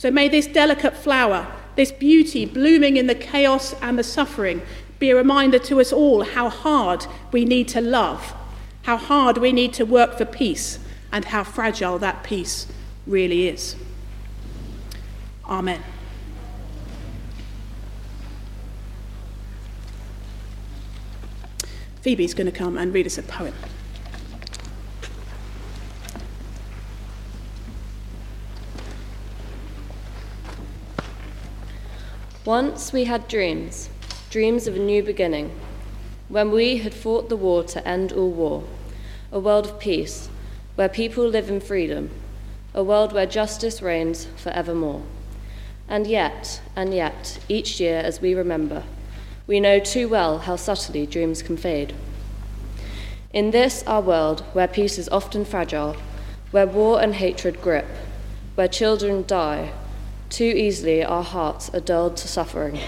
So 0.00 0.10
may 0.10 0.30
this 0.30 0.46
delicate 0.46 0.96
flower, 0.96 1.46
this 1.76 1.92
beauty 1.92 2.46
blooming 2.46 2.96
in 2.96 3.06
the 3.06 3.14
chaos 3.14 3.74
and 3.82 3.98
the 3.98 4.02
suffering, 4.02 4.62
be 4.98 5.10
a 5.10 5.14
reminder 5.14 5.58
to 5.58 5.78
us 5.78 5.92
all 5.92 6.24
how 6.24 6.48
hard 6.48 7.06
we 7.32 7.44
need 7.44 7.68
to 7.68 7.82
love, 7.82 8.32
how 8.84 8.96
hard 8.96 9.36
we 9.36 9.52
need 9.52 9.74
to 9.74 9.84
work 9.84 10.16
for 10.16 10.24
peace, 10.24 10.78
and 11.12 11.26
how 11.26 11.44
fragile 11.44 11.98
that 11.98 12.22
peace 12.22 12.66
really 13.06 13.46
is. 13.46 13.76
Amen. 15.44 15.82
Phoebe's 22.00 22.32
going 22.32 22.50
to 22.50 22.58
come 22.58 22.78
and 22.78 22.94
read 22.94 23.04
us 23.04 23.18
a 23.18 23.22
poem. 23.22 23.52
Once 32.50 32.92
we 32.92 33.04
had 33.04 33.28
dreams, 33.28 33.88
dreams 34.28 34.66
of 34.66 34.74
a 34.74 34.78
new 34.80 35.04
beginning, 35.04 35.52
when 36.28 36.50
we 36.50 36.78
had 36.78 36.92
fought 36.92 37.28
the 37.28 37.36
war 37.36 37.62
to 37.62 37.86
end 37.86 38.10
all 38.12 38.32
war, 38.32 38.64
a 39.30 39.38
world 39.38 39.66
of 39.66 39.78
peace, 39.78 40.28
where 40.74 40.88
people 40.88 41.24
live 41.24 41.48
in 41.48 41.60
freedom, 41.60 42.10
a 42.74 42.82
world 42.82 43.12
where 43.12 43.24
justice 43.24 43.80
reigns 43.80 44.26
forevermore. 44.36 45.00
And 45.88 46.08
yet, 46.08 46.60
and 46.74 46.92
yet, 46.92 47.38
each 47.48 47.78
year 47.78 48.00
as 48.00 48.20
we 48.20 48.34
remember, 48.34 48.82
we 49.46 49.60
know 49.60 49.78
too 49.78 50.08
well 50.08 50.38
how 50.38 50.56
subtly 50.56 51.06
dreams 51.06 51.42
can 51.42 51.56
fade. 51.56 51.94
In 53.32 53.52
this, 53.52 53.84
our 53.86 54.02
world, 54.02 54.40
where 54.54 54.66
peace 54.66 54.98
is 54.98 55.08
often 55.10 55.44
fragile, 55.44 55.94
where 56.50 56.66
war 56.66 57.00
and 57.00 57.14
hatred 57.14 57.62
grip, 57.62 57.86
where 58.56 58.66
children 58.66 59.22
die, 59.24 59.70
too 60.30 60.44
easily 60.44 61.04
our 61.04 61.24
hearts 61.24 61.68
are 61.74 61.80
dulled 61.80 62.16
to 62.16 62.28
suffering. 62.28 62.78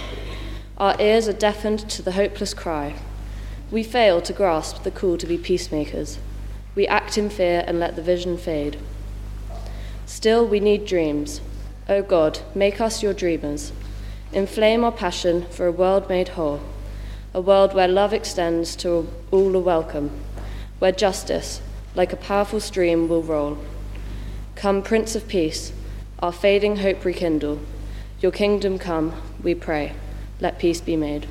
Our 0.78 0.96
ears 1.00 1.28
are 1.28 1.32
deafened 1.32 1.90
to 1.90 2.00
the 2.00 2.12
hopeless 2.12 2.54
cry. 2.54 2.94
We 3.70 3.82
fail 3.82 4.22
to 4.22 4.32
grasp 4.32 4.84
the 4.84 4.90
call 4.90 5.18
to 5.18 5.26
be 5.26 5.36
peacemakers. 5.36 6.18
We 6.74 6.86
act 6.86 7.18
in 7.18 7.28
fear 7.28 7.64
and 7.66 7.78
let 7.78 7.96
the 7.96 8.02
vision 8.02 8.38
fade. 8.38 8.78
Still, 10.06 10.46
we 10.46 10.60
need 10.60 10.86
dreams. 10.86 11.40
O 11.88 11.96
oh 11.96 12.02
God, 12.02 12.38
make 12.54 12.80
us 12.80 13.02
your 13.02 13.12
dreamers. 13.12 13.72
Inflame 14.32 14.84
our 14.84 14.92
passion 14.92 15.44
for 15.46 15.66
a 15.66 15.72
world 15.72 16.08
made 16.08 16.28
whole, 16.28 16.60
a 17.34 17.40
world 17.40 17.74
where 17.74 17.88
love 17.88 18.14
extends 18.14 18.74
to 18.76 19.08
all 19.30 19.54
a 19.54 19.58
welcome, 19.58 20.10
where 20.78 20.92
justice, 20.92 21.60
like 21.94 22.12
a 22.12 22.16
powerful 22.16 22.60
stream, 22.60 23.08
will 23.08 23.22
roll. 23.22 23.58
Come, 24.54 24.82
Prince 24.82 25.14
of 25.14 25.28
Peace, 25.28 25.72
our 26.22 26.30
fading 26.30 26.76
hope 26.76 27.04
rekindle. 27.04 27.58
Your 28.20 28.30
kingdom 28.30 28.78
come, 28.78 29.12
we 29.42 29.56
pray. 29.56 29.92
Let 30.38 30.60
peace 30.60 30.80
be 30.80 30.96
made. 30.96 31.26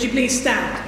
Would 0.00 0.06
you 0.06 0.12
please 0.12 0.40
stand? 0.40 0.78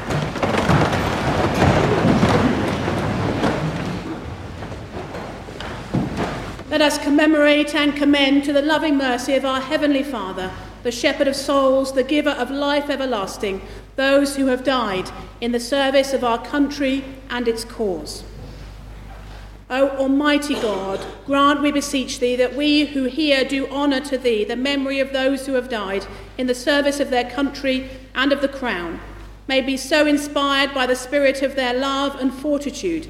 Let 6.70 6.80
us 6.80 6.96
commemorate 6.96 7.74
and 7.74 7.94
commend 7.94 8.44
to 8.44 8.54
the 8.54 8.62
loving 8.62 8.96
mercy 8.96 9.34
of 9.34 9.44
our 9.44 9.60
Heavenly 9.60 10.02
Father, 10.02 10.50
the 10.82 10.90
shepherd 10.90 11.28
of 11.28 11.36
souls, 11.36 11.92
the 11.92 12.02
giver 12.02 12.30
of 12.30 12.50
life 12.50 12.88
everlasting, 12.88 13.60
those 13.96 14.36
who 14.36 14.46
have 14.46 14.64
died 14.64 15.10
in 15.42 15.52
the 15.52 15.60
service 15.60 16.14
of 16.14 16.24
our 16.24 16.42
country 16.42 17.04
and 17.28 17.46
its 17.46 17.66
cause. 17.66 18.24
O 19.68 19.90
Almighty 19.90 20.54
God, 20.54 21.04
grant, 21.26 21.60
we 21.60 21.70
beseech 21.70 22.18
thee, 22.18 22.36
that 22.36 22.54
we 22.54 22.86
who 22.86 23.04
here 23.04 23.44
do 23.44 23.68
honour 23.68 24.00
to 24.00 24.16
thee 24.16 24.44
the 24.44 24.56
memory 24.56 25.00
of 25.00 25.12
those 25.12 25.44
who 25.44 25.52
have 25.52 25.68
died 25.68 26.06
in 26.38 26.46
the 26.46 26.54
service 26.54 26.98
of 26.98 27.10
their 27.10 27.30
country 27.30 27.90
and 28.14 28.32
of 28.32 28.40
the 28.40 28.48
crown, 28.48 29.00
may 29.48 29.60
be 29.60 29.76
so 29.76 30.06
inspired 30.06 30.72
by 30.72 30.86
the 30.86 30.96
spirit 30.96 31.42
of 31.42 31.56
their 31.56 31.74
love 31.74 32.14
and 32.20 32.32
fortitude 32.32 33.08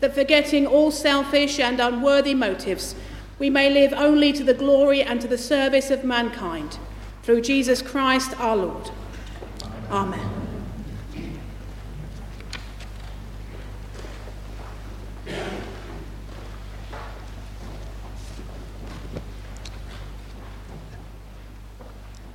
that, 0.00 0.14
forgetting 0.14 0.66
all 0.66 0.90
selfish 0.90 1.58
and 1.58 1.80
unworthy 1.80 2.34
motives, 2.34 2.94
we 3.38 3.50
may 3.50 3.70
live 3.70 3.92
only 3.92 4.32
to 4.32 4.44
the 4.44 4.54
glory 4.54 5.02
and 5.02 5.20
to 5.20 5.28
the 5.28 5.38
service 5.38 5.90
of 5.90 6.04
mankind. 6.04 6.78
Through 7.22 7.40
Jesus 7.40 7.82
Christ 7.82 8.38
our 8.38 8.56
Lord. 8.56 8.90
Amen. 9.90 10.44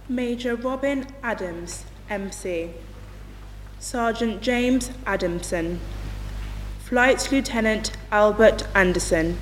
Major 0.10 0.56
Robin 0.56 1.06
Adams, 1.22 1.86
MC. 2.10 2.72
Sergeant 3.80 4.42
James 4.42 4.90
Adamson. 5.06 5.80
Flight 6.80 7.32
Lieutenant 7.32 7.92
Albert 8.12 8.68
Anderson. 8.74 9.38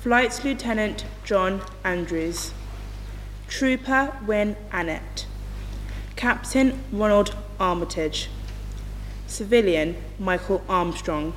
Flight 0.00 0.42
Lieutenant 0.44 1.04
John 1.24 1.60
Andrews. 1.84 2.52
Trooper 3.48 4.16
Wynne 4.26 4.56
Annett. 4.70 5.24
Captain 6.16 6.82
Ronald 6.92 7.34
Armitage. 7.58 8.30
Civilian 9.26 9.96
Michael 10.18 10.62
Armstrong. 10.68 11.32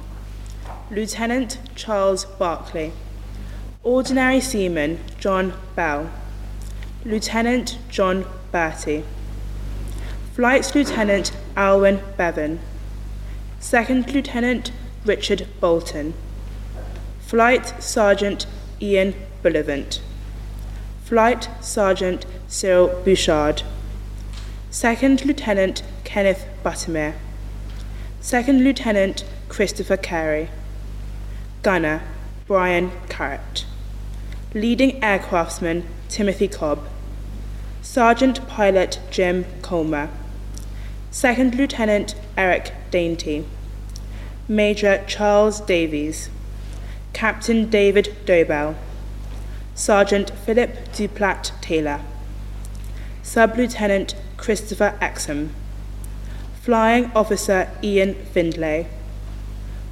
Lieutenant 0.91 1.57
Charles 1.75 2.25
Barclay. 2.25 2.91
Ordinary 3.84 4.39
Seaman 4.39 4.99
John 5.19 5.53
Bell. 5.75 6.12
Lieutenant 7.03 7.79
John 7.89 8.25
Bertie, 8.51 9.03
Flight 10.34 10.74
Lieutenant 10.74 11.34
Alwyn 11.58 12.00
Bevan, 12.15 12.62
Second 13.60 14.13
Lieutenant 14.13 14.72
Richard 15.04 15.46
Bolton, 15.60 16.13
Flight 17.20 17.84
Sergeant 17.84 18.46
Ian 18.82 19.13
Bullivant, 19.44 20.02
Flight 21.04 21.50
Sergeant 21.60 22.26
Cyril 22.48 23.02
Bouchard, 23.04 23.63
Second 24.70 25.26
Lieutenant 25.26 25.84
Kenneth 26.06 26.48
Buttermere, 26.63 27.15
Second 28.22 28.63
Lieutenant 28.63 29.26
Christopher 29.50 29.98
Carey, 29.98 30.50
Gunner 31.62 32.04
Brian 32.48 32.91
Carrott, 33.10 33.65
Leading 34.54 34.98
Aircraftsman 35.02 35.84
Timothy 36.08 36.48
Cobb, 36.48 36.80
Sergeant 37.82 38.48
Pilot 38.48 39.00
Jim 39.10 39.44
Colmer, 39.62 40.10
Second 41.13 41.56
Lieutenant 41.56 42.15
Eric 42.38 42.71
Dainty, 42.89 43.45
Major 44.47 45.04
Charles 45.08 45.60
Davies, 45.60 46.30
Captain 47.12 47.69
David 47.69 48.15
Dobell, 48.26 48.76
Sergeant 49.76 50.30
Philip 50.30 50.93
Duplat 50.93 51.52
Taylor, 51.60 52.00
Sub 53.24 53.58
Lieutenant 53.58 54.15
Christopher 54.38 54.97
Exham, 55.02 55.54
Flying 56.62 57.12
Officer 57.13 57.69
Ian 57.84 58.15
Findlay, 58.34 58.88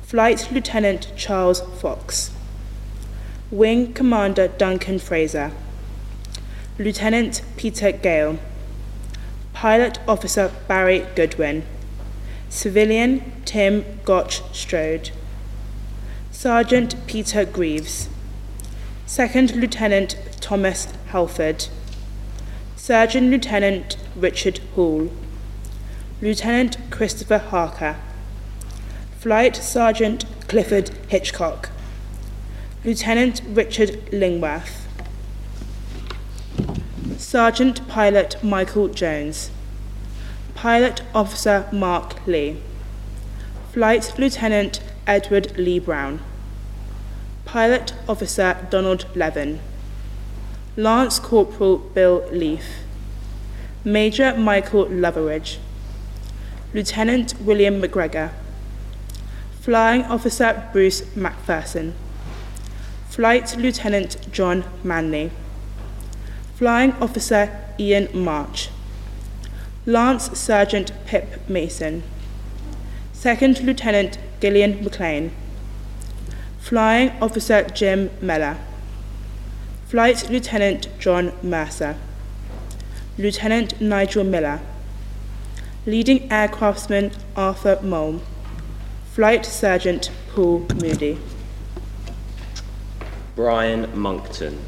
Flight 0.03 0.47
Lieutenant 0.53 1.11
Charles 1.17 1.59
Fox, 1.81 2.31
Wing 3.51 3.91
Commander 3.91 4.47
Duncan 4.47 4.99
Fraser, 4.99 5.51
Lieutenant 6.77 7.41
Peter 7.57 7.91
Gale, 7.91 8.39
Pilot 9.59 9.99
Officer 10.07 10.53
Barry 10.69 11.05
Goodwin, 11.15 11.63
Civilian 12.47 13.29
Tim 13.43 13.83
Gotch 14.05 14.41
Strode, 14.55 15.11
Sergeant 16.31 16.95
Peter 17.07 17.43
Greaves, 17.43 18.07
Second 19.05 19.57
Lieutenant 19.57 20.15
Thomas 20.39 20.85
Halford, 21.07 21.67
Surgeon 22.77 23.29
Lieutenant 23.29 23.97
Richard 24.15 24.59
Hall, 24.75 25.11
Lieutenant 26.21 26.77
Christopher 26.89 27.39
Harker, 27.39 27.97
Flight 29.17 29.57
Sergeant 29.57 30.23
Clifford 30.47 30.91
Hitchcock, 31.09 31.69
Lieutenant 32.85 33.41
Richard 33.49 34.01
Illingworth, 34.13 34.88
Sergeant 37.29 37.87
Pilot 37.87 38.43
Michael 38.43 38.87
Jones, 38.87 39.51
Pilot 40.55 41.03
Officer 41.13 41.67
Mark 41.71 42.25
Lee, 42.25 42.59
Flight 43.71 44.17
Lieutenant 44.17 44.79
Edward 45.05 45.55
Lee 45.55 45.77
Brown, 45.77 46.21
Pilot 47.45 47.93
Officer 48.07 48.67
Donald 48.71 49.05
Levin, 49.15 49.59
Lance 50.75 51.19
Corporal 51.19 51.77
Bill 51.77 52.27
Leaf, 52.31 52.65
Major 53.85 54.35
Michael 54.35 54.87
Loveridge, 54.87 55.59
Lieutenant 56.73 57.35
William 57.41 57.79
McGregor, 57.79 58.31
Flying 59.61 60.01
Officer 60.05 60.67
Bruce 60.73 61.01
McPherson, 61.15 61.93
Flight 63.07 63.55
Lieutenant 63.55 64.17
John 64.31 64.63
Manley. 64.83 65.29
Flying 66.59 66.91
Officer 66.99 67.57
Ian 67.79 68.09
March, 68.13 68.67
Lance 69.85 70.37
Sergeant 70.37 70.91
Pip 71.05 71.47
Mason, 71.47 72.03
Second 73.13 73.61
Lieutenant 73.61 74.17
Gillian 74.41 74.83
McLean, 74.83 75.31
Flying 76.59 77.11
Officer 77.21 77.63
Jim 77.63 78.09
Meller, 78.19 78.57
Flight 79.87 80.29
Lieutenant 80.29 80.89
John 80.99 81.31
Mercer, 81.41 81.95
Lieutenant 83.17 83.79
Nigel 83.79 84.25
Miller, 84.25 84.59
Leading 85.85 86.27
Aircraftsman 86.27 87.15
Arthur 87.37 87.79
Mulm, 87.81 88.19
Flight 89.13 89.45
Sergeant 89.45 90.11
Paul 90.33 90.67
Moody. 90.75 91.19
Brian 93.37 93.97
Monkton. 93.97 94.59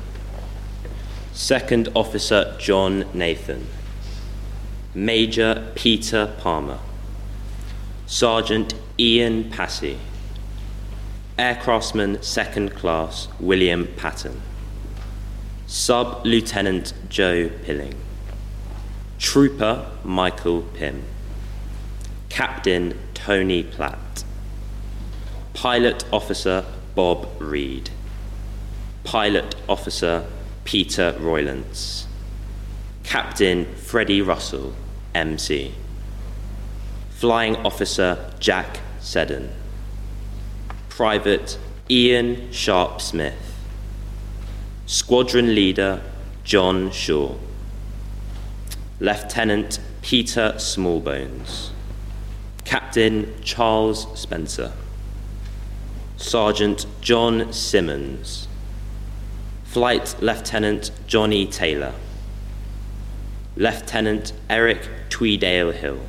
Second 1.33 1.87
Officer 1.95 2.55
John 2.59 3.05
Nathan, 3.13 3.65
Major 4.93 5.71
Peter 5.75 6.33
Palmer, 6.39 6.79
Sergeant 8.05 8.73
Ian 8.99 9.49
Passy, 9.49 9.97
Aircraftsman 11.39 12.21
Second 12.21 12.75
Class 12.75 13.29
William 13.39 13.87
Patton, 13.95 14.41
Sub 15.67 16.25
Lieutenant 16.25 16.93
Joe 17.07 17.49
Pilling, 17.63 17.95
Trooper 19.17 19.89
Michael 20.03 20.63
Pym, 20.63 21.03
Captain 22.27 22.99
Tony 23.13 23.63
Platt, 23.63 24.25
Pilot 25.53 26.03
Officer 26.11 26.65
Bob 26.93 27.29
Reed, 27.39 27.89
Pilot 29.05 29.55
Officer 29.69 30.25
Peter 30.71 31.13
Roylance, 31.19 32.07
Captain 33.03 33.65
Freddie 33.75 34.21
Russell, 34.21 34.73
MC, 35.13 35.73
Flying 37.09 37.57
Officer 37.57 38.31
Jack 38.39 38.79
Seddon, 39.01 39.49
Private 40.87 41.59
Ian 41.89 42.49
Sharp 42.53 43.01
Smith, 43.01 43.53
Squadron 44.85 45.53
Leader 45.53 46.01
John 46.45 46.89
Shaw, 46.89 47.35
Lieutenant 49.01 49.81
Peter 50.01 50.53
Smallbones, 50.55 51.71
Captain 52.63 53.33
Charles 53.41 54.07
Spencer, 54.17 54.71
Sergeant 56.15 56.85
John 57.01 57.51
Simmons, 57.51 58.47
Flight 59.71 60.17
Lieutenant 60.19 60.91
Johnny 61.07 61.47
Taylor, 61.47 61.93
Lieutenant 63.55 64.33
Eric 64.49 64.81
Tweedale 65.07 65.71
Hill, 65.71 66.01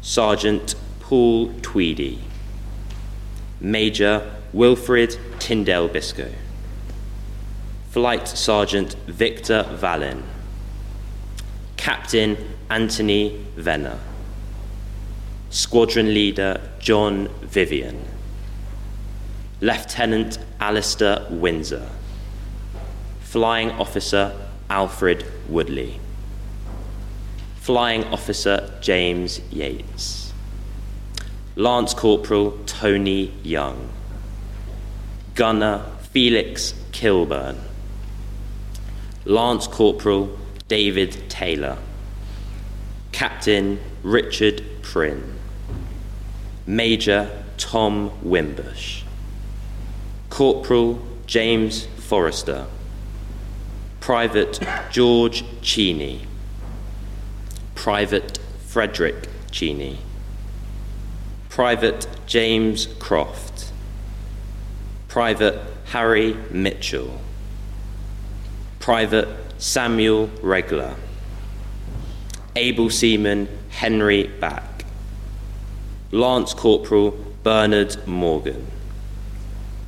Sergeant 0.00 0.74
Paul 0.98 1.52
Tweedy, 1.62 2.18
Major 3.60 4.28
Wilfred 4.52 5.16
Tyndale 5.38 5.86
Biscoe, 5.86 6.32
Flight 7.90 8.26
Sergeant 8.26 8.94
Victor 9.06 9.62
Vallin, 9.74 10.24
Captain 11.76 12.36
Anthony 12.68 13.40
Venner, 13.54 14.00
Squadron 15.50 16.12
Leader 16.12 16.72
John 16.80 17.28
Vivian, 17.42 18.04
Lieutenant 19.60 20.40
Alistair 20.58 21.24
Windsor, 21.30 21.88
Flying 23.26 23.72
Officer 23.72 24.32
Alfred 24.70 25.24
Woodley, 25.48 25.98
Flying 27.56 28.04
Officer 28.04 28.78
James 28.80 29.40
Yates, 29.50 30.32
Lance 31.56 31.92
Corporal 31.92 32.56
Tony 32.66 33.34
Young, 33.42 33.90
Gunner 35.34 35.84
Felix 36.12 36.72
Kilburn, 36.92 37.58
Lance 39.24 39.66
Corporal 39.66 40.38
David 40.68 41.28
Taylor, 41.28 41.78
Captain 43.10 43.80
Richard 44.04 44.62
Prynne, 44.82 45.34
Major 46.64 47.42
Tom 47.58 48.12
Wimbush, 48.22 49.02
Corporal 50.30 51.04
James 51.26 51.86
Forrester, 51.98 52.66
Private 54.06 54.60
George 54.92 55.42
Cheney, 55.62 56.28
Private 57.74 58.38
Frederick 58.64 59.26
Cheney, 59.50 59.98
Private 61.48 62.06
James 62.24 62.86
Croft, 63.00 63.72
Private 65.08 65.60
Harry 65.86 66.34
Mitchell, 66.52 67.20
Private 68.78 69.26
Samuel 69.58 70.30
Regler, 70.40 70.94
Able 72.54 72.90
Seaman 72.90 73.48
Henry 73.70 74.28
Back, 74.28 74.84
Lance 76.12 76.54
Corporal 76.54 77.10
Bernard 77.42 78.06
Morgan, 78.06 78.68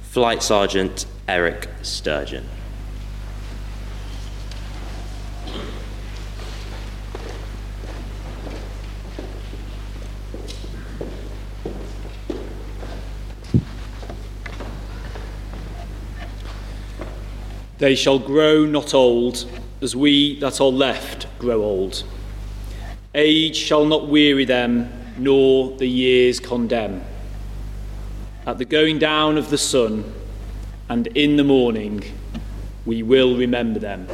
Flight 0.02 0.42
Sergeant 0.42 1.06
Eric 1.28 1.68
Sturgeon. 1.82 2.57
They 17.78 17.94
shall 17.94 18.18
grow 18.18 18.64
not 18.64 18.92
old, 18.92 19.48
as 19.80 19.94
we 19.94 20.38
that 20.40 20.60
are 20.60 20.68
left 20.68 21.26
grow 21.38 21.62
old. 21.62 22.02
Age 23.14 23.56
shall 23.56 23.84
not 23.84 24.08
weary 24.08 24.44
them, 24.44 24.92
nor 25.16 25.76
the 25.76 25.86
years 25.86 26.40
condemn. 26.40 27.02
At 28.46 28.58
the 28.58 28.64
going 28.64 28.98
down 28.98 29.38
of 29.38 29.50
the 29.50 29.58
sun, 29.58 30.12
and 30.88 31.06
in 31.08 31.36
the 31.36 31.44
morning, 31.44 32.02
we 32.84 33.02
will 33.04 33.36
remember 33.36 33.78
them. 33.78 34.08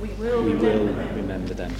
We 0.00 0.08
will, 0.08 0.42
We 0.42 0.52
remember 0.52 0.66
will 0.66 0.86
them. 0.86 1.16
remember 1.16 1.54
them. 1.54 1.74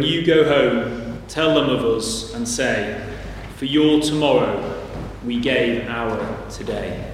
When 0.00 0.08
you 0.08 0.24
go 0.24 0.48
home, 0.48 1.18
tell 1.28 1.54
them 1.54 1.68
of 1.68 1.84
us 1.84 2.32
and 2.32 2.48
say, 2.48 3.06
For 3.56 3.66
your 3.66 4.00
tomorrow 4.00 4.82
we 5.26 5.38
gave 5.38 5.86
our 5.88 6.48
today. 6.48 7.09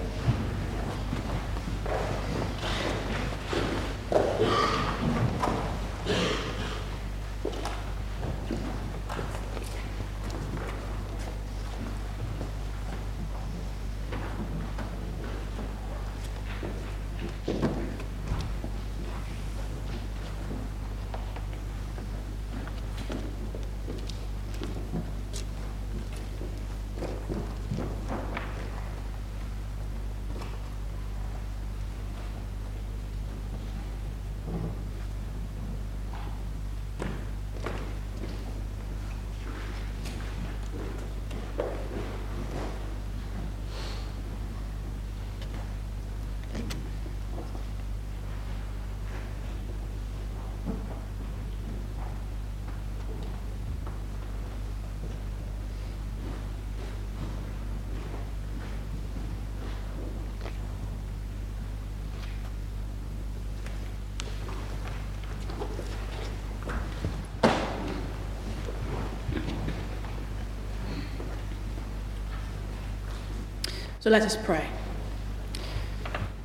So 74.07 74.11
let 74.11 74.23
us 74.23 74.37
pray. 74.37 74.69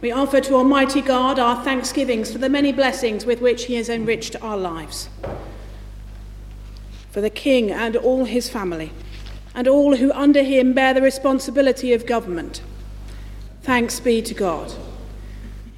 We 0.01 0.11
offer 0.11 0.41
to 0.41 0.55
Almighty 0.55 0.99
God 0.99 1.37
our 1.37 1.63
thanksgivings 1.63 2.31
for 2.31 2.39
the 2.39 2.49
many 2.49 2.71
blessings 2.71 3.23
with 3.23 3.39
which 3.39 3.65
He 3.65 3.75
has 3.75 3.87
enriched 3.87 4.35
our 4.41 4.57
lives. 4.57 5.09
For 7.11 7.21
the 7.21 7.29
King 7.29 7.69
and 7.69 7.95
all 7.95 8.25
his 8.25 8.49
family, 8.49 8.91
and 9.53 9.67
all 9.67 9.97
who 9.97 10.11
under 10.13 10.41
him 10.41 10.73
bear 10.73 10.95
the 10.95 11.03
responsibility 11.03 11.93
of 11.93 12.07
government. 12.07 12.63
Thanks 13.61 13.99
be 13.99 14.23
to 14.23 14.33
God. 14.33 14.73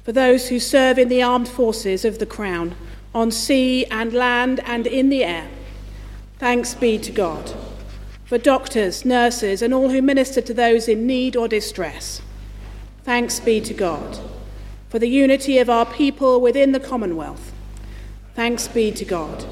For 0.04 0.12
those 0.12 0.48
who 0.48 0.60
serve 0.60 0.98
in 0.98 1.10
the 1.10 1.22
armed 1.22 1.48
forces 1.48 2.06
of 2.06 2.18
the 2.18 2.24
Crown, 2.24 2.76
on 3.14 3.30
sea 3.30 3.84
and 3.90 4.14
land 4.14 4.60
and 4.60 4.86
in 4.86 5.10
the 5.10 5.22
air. 5.22 5.50
Thanks 6.38 6.72
be 6.72 6.98
to 7.00 7.12
God 7.12 7.54
for 8.24 8.38
doctors, 8.38 9.04
nurses, 9.04 9.62
and 9.62 9.74
all 9.74 9.90
who 9.90 10.00
minister 10.00 10.40
to 10.40 10.54
those 10.54 10.88
in 10.88 11.06
need 11.06 11.36
or 11.36 11.48
distress. 11.48 12.22
Thanks 13.02 13.38
be 13.40 13.60
to 13.60 13.74
God. 13.74 14.18
For 14.88 14.98
the 14.98 15.08
unity 15.08 15.58
of 15.58 15.68
our 15.68 15.86
people 15.86 16.40
within 16.40 16.72
the 16.72 16.80
Commonwealth. 16.80 17.52
Thanks 18.34 18.66
be 18.66 18.90
to 18.92 19.04
God. 19.04 19.44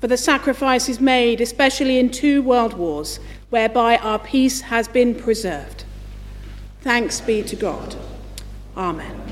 For 0.00 0.06
the 0.06 0.16
sacrifices 0.16 1.00
made, 1.00 1.40
especially 1.40 1.98
in 1.98 2.10
two 2.10 2.42
world 2.42 2.74
wars, 2.74 3.20
whereby 3.50 3.96
our 3.96 4.18
peace 4.18 4.60
has 4.62 4.86
been 4.86 5.14
preserved. 5.14 5.84
Thanks 6.82 7.22
be 7.22 7.42
to 7.42 7.56
God. 7.56 7.96
Amen. 8.76 9.22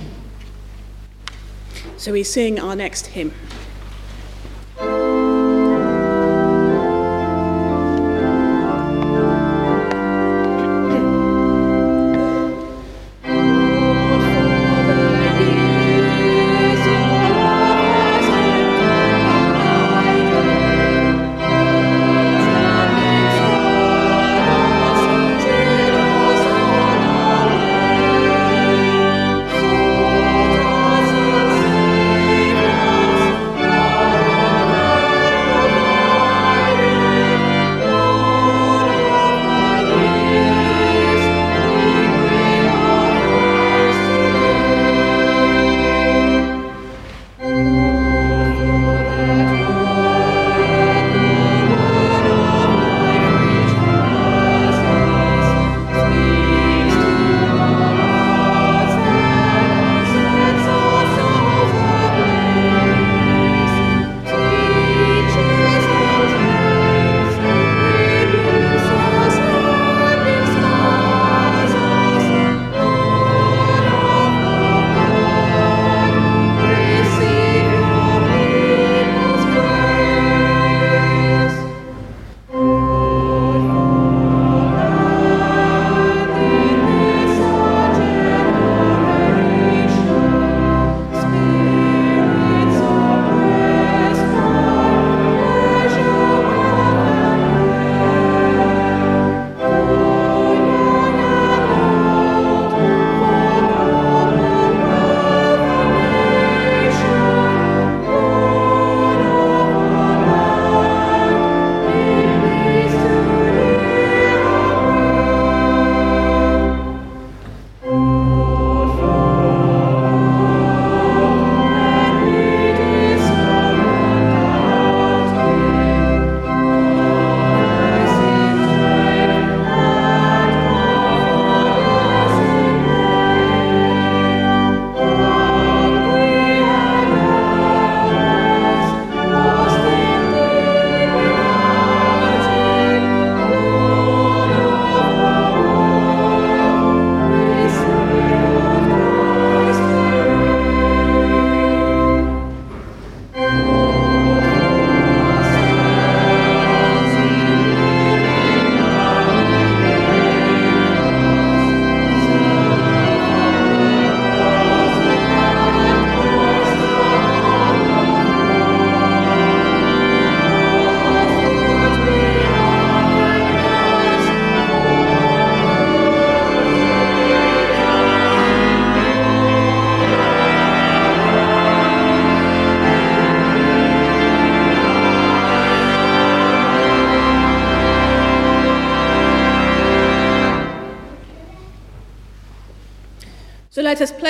So 1.99 2.13
we 2.13 2.23
sing 2.23 2.59
our 2.59 2.75
next 2.75 3.09
hymn. 3.09 3.35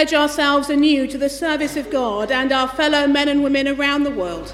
Pledge 0.03 0.15
ourselves 0.15 0.69
anew 0.69 1.07
to 1.07 1.17
the 1.17 1.29
service 1.29 1.77
of 1.77 1.89
God 1.89 2.33
and 2.33 2.51
our 2.51 2.67
fellow 2.67 3.07
men 3.07 3.29
and 3.29 3.41
women 3.41 3.69
around 3.69 4.03
the 4.03 4.11
world, 4.11 4.53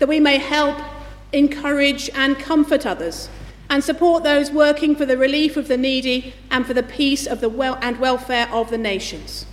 that 0.00 0.08
we 0.08 0.18
may 0.18 0.38
help, 0.38 0.76
encourage, 1.32 2.10
and 2.16 2.36
comfort 2.36 2.84
others, 2.84 3.28
and 3.70 3.84
support 3.84 4.24
those 4.24 4.50
working 4.50 4.96
for 4.96 5.06
the 5.06 5.16
relief 5.16 5.56
of 5.56 5.68
the 5.68 5.76
needy 5.76 6.34
and 6.50 6.66
for 6.66 6.74
the 6.74 6.82
peace 6.82 7.28
of 7.28 7.40
the 7.40 7.48
well 7.48 7.78
and 7.80 8.00
welfare 8.00 8.48
of 8.50 8.70
the 8.70 8.78
nations. 8.78 9.46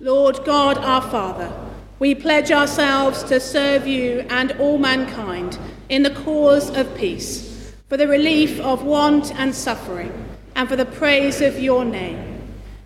Lord 0.00 0.44
God, 0.44 0.78
our 0.78 1.02
Father, 1.02 1.52
we 2.00 2.16
pledge 2.16 2.50
ourselves 2.50 3.22
to 3.22 3.38
serve 3.38 3.86
you 3.86 4.26
and 4.30 4.50
all 4.58 4.78
mankind 4.78 5.60
in 5.88 6.02
the 6.02 6.10
cause 6.24 6.70
of 6.70 6.96
peace, 6.96 7.72
for 7.88 7.96
the 7.96 8.08
relief 8.08 8.58
of 8.58 8.82
want 8.82 9.32
and 9.32 9.54
suffering, 9.54 10.12
and 10.56 10.68
for 10.68 10.74
the 10.74 10.86
praise 10.86 11.40
of 11.40 11.60
your 11.60 11.84
name. 11.84 12.29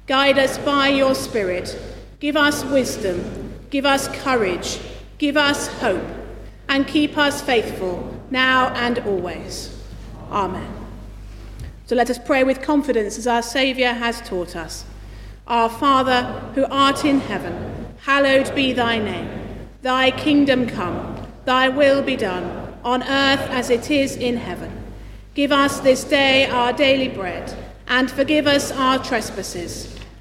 Guide 0.07 0.38
us 0.38 0.59
by 0.59 0.88
your 0.88 1.14
Spirit. 1.14 1.78
Give 2.20 2.36
us 2.36 2.64
wisdom. 2.64 3.55
Give 3.70 3.86
us 3.86 4.09
courage. 4.09 4.80
Give 5.18 5.36
us 5.36 5.68
hope. 5.78 6.05
And 6.68 6.86
keep 6.86 7.16
us 7.16 7.40
faithful 7.40 8.20
now 8.30 8.68
and 8.74 8.98
always. 9.00 9.76
Amen. 10.30 10.70
So 11.86 11.94
let 11.94 12.11
us 12.11 12.18
pray 12.18 12.44
with 12.44 12.62
confidence 12.62 13.18
as 13.18 13.26
our 13.26 13.42
Saviour 13.42 13.92
has 13.92 14.20
taught 14.22 14.57
us. 14.57 14.84
Our 15.46 15.68
Father, 15.68 16.22
who 16.55 16.64
art 16.66 17.05
in 17.05 17.20
heaven, 17.20 17.86
hallowed 18.00 18.55
be 18.55 18.72
thy 18.72 18.98
name. 18.98 19.68
Thy 19.82 20.11
kingdom 20.11 20.66
come, 20.66 21.26
thy 21.44 21.68
will 21.68 22.02
be 22.02 22.16
done, 22.16 22.74
on 22.84 23.02
earth 23.02 23.50
as 23.50 23.68
it 23.68 23.90
is 23.90 24.16
in 24.16 24.38
heaven. 24.38 24.72
Give 25.34 25.52
us 25.52 25.80
this 25.80 26.05
day 26.05 26.46
our 26.46 26.72
daily 26.72 27.09
bread, 27.09 27.55
and 27.86 28.11
forgive 28.11 28.46
us 28.46 28.72
our 28.72 28.98
trespasses, 29.02 29.93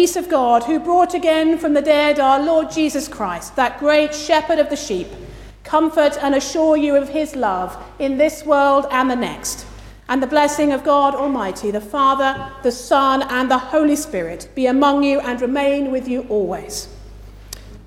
Peace 0.00 0.16
of 0.16 0.30
God, 0.30 0.64
who 0.64 0.78
brought 0.78 1.12
again 1.12 1.58
from 1.58 1.74
the 1.74 1.82
dead 1.82 2.18
our 2.18 2.42
Lord 2.42 2.70
Jesus 2.70 3.06
Christ, 3.06 3.54
that 3.56 3.78
great 3.78 4.14
shepherd 4.14 4.58
of 4.58 4.70
the 4.70 4.76
sheep, 4.76 5.06
comfort 5.62 6.16
and 6.22 6.34
assure 6.34 6.74
you 6.74 6.96
of 6.96 7.10
his 7.10 7.36
love 7.36 7.76
in 7.98 8.16
this 8.16 8.42
world 8.46 8.86
and 8.90 9.10
the 9.10 9.14
next. 9.14 9.66
And 10.08 10.22
the 10.22 10.26
blessing 10.26 10.72
of 10.72 10.84
God 10.84 11.14
Almighty, 11.14 11.70
the 11.70 11.82
Father, 11.82 12.50
the 12.62 12.72
Son, 12.72 13.20
and 13.24 13.50
the 13.50 13.58
Holy 13.58 13.94
Spirit 13.94 14.48
be 14.54 14.64
among 14.64 15.04
you 15.04 15.20
and 15.20 15.38
remain 15.38 15.90
with 15.90 16.08
you 16.08 16.22
always. 16.30 16.88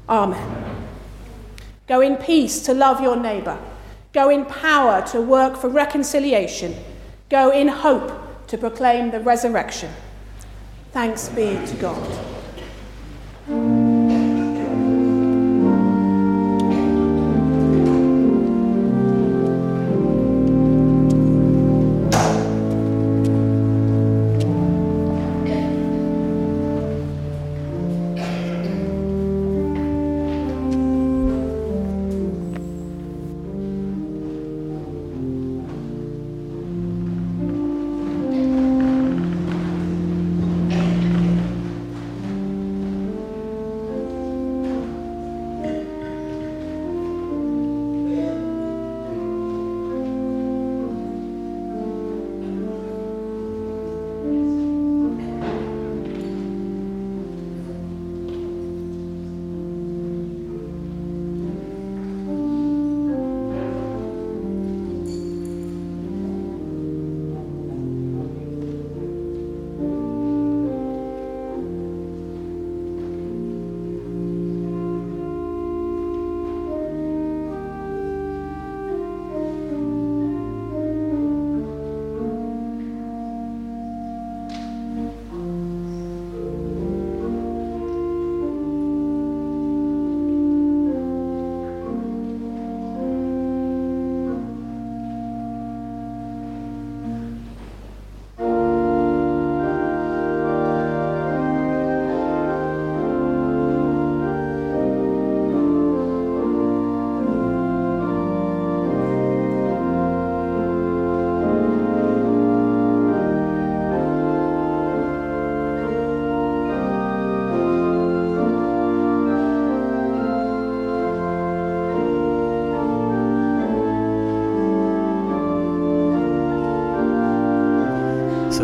Amen. 0.08 0.86
Go 1.88 2.00
in 2.02 2.18
peace 2.18 2.62
to 2.68 2.76
love 2.76 3.02
your 3.02 3.16
neighbour. 3.16 3.58
Go 4.14 4.30
in 4.30 4.46
power 4.46 5.02
to 5.08 5.20
work 5.20 5.58
for 5.58 5.68
reconciliation. 5.68 6.76
Go 7.30 7.50
in 7.50 7.70
hope 7.70 8.48
to 8.50 8.58
proclaim 8.60 9.10
the 9.10 9.20
resurrection. 9.20 9.90
Thanks 10.94 11.28
be 11.30 11.58
to 11.66 11.76
God. 11.82 12.33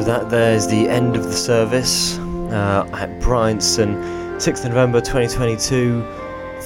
That 0.10 0.32
there's 0.32 0.66
the 0.66 0.90
end 0.90 1.16
of 1.16 1.26
the 1.26 1.34
service 1.34 2.18
uh, 2.18 2.90
at 2.94 3.20
Bryanston, 3.20 3.94
6th 4.40 4.68
November 4.68 5.02
2022. 5.02 6.02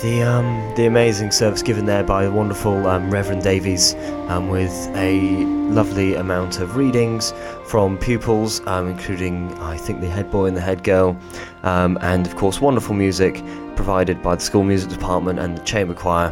The 0.01 0.21
um, 0.23 0.73
the 0.77 0.85
amazing 0.85 1.31
service 1.31 1.61
given 1.61 1.85
there 1.85 2.05
by 2.05 2.23
the 2.23 2.31
wonderful 2.31 2.87
um, 2.87 3.11
Reverend 3.11 3.43
Davies, 3.43 3.95
um, 4.29 4.47
with 4.47 4.71
a 4.95 5.43
lovely 5.73 6.15
amount 6.15 6.61
of 6.61 6.77
readings 6.77 7.33
from 7.67 7.97
pupils, 7.97 8.65
um, 8.65 8.87
including 8.87 9.53
I 9.59 9.75
think 9.75 9.99
the 9.99 10.07
head 10.07 10.31
boy 10.31 10.45
and 10.45 10.55
the 10.55 10.61
head 10.61 10.81
girl, 10.81 11.17
um, 11.63 11.97
and 11.99 12.25
of 12.25 12.37
course 12.37 12.61
wonderful 12.61 12.95
music 12.95 13.43
provided 13.75 14.23
by 14.23 14.35
the 14.35 14.41
school 14.41 14.63
music 14.63 14.89
department 14.89 15.39
and 15.39 15.57
the 15.57 15.63
chamber 15.63 15.93
choir. 15.93 16.31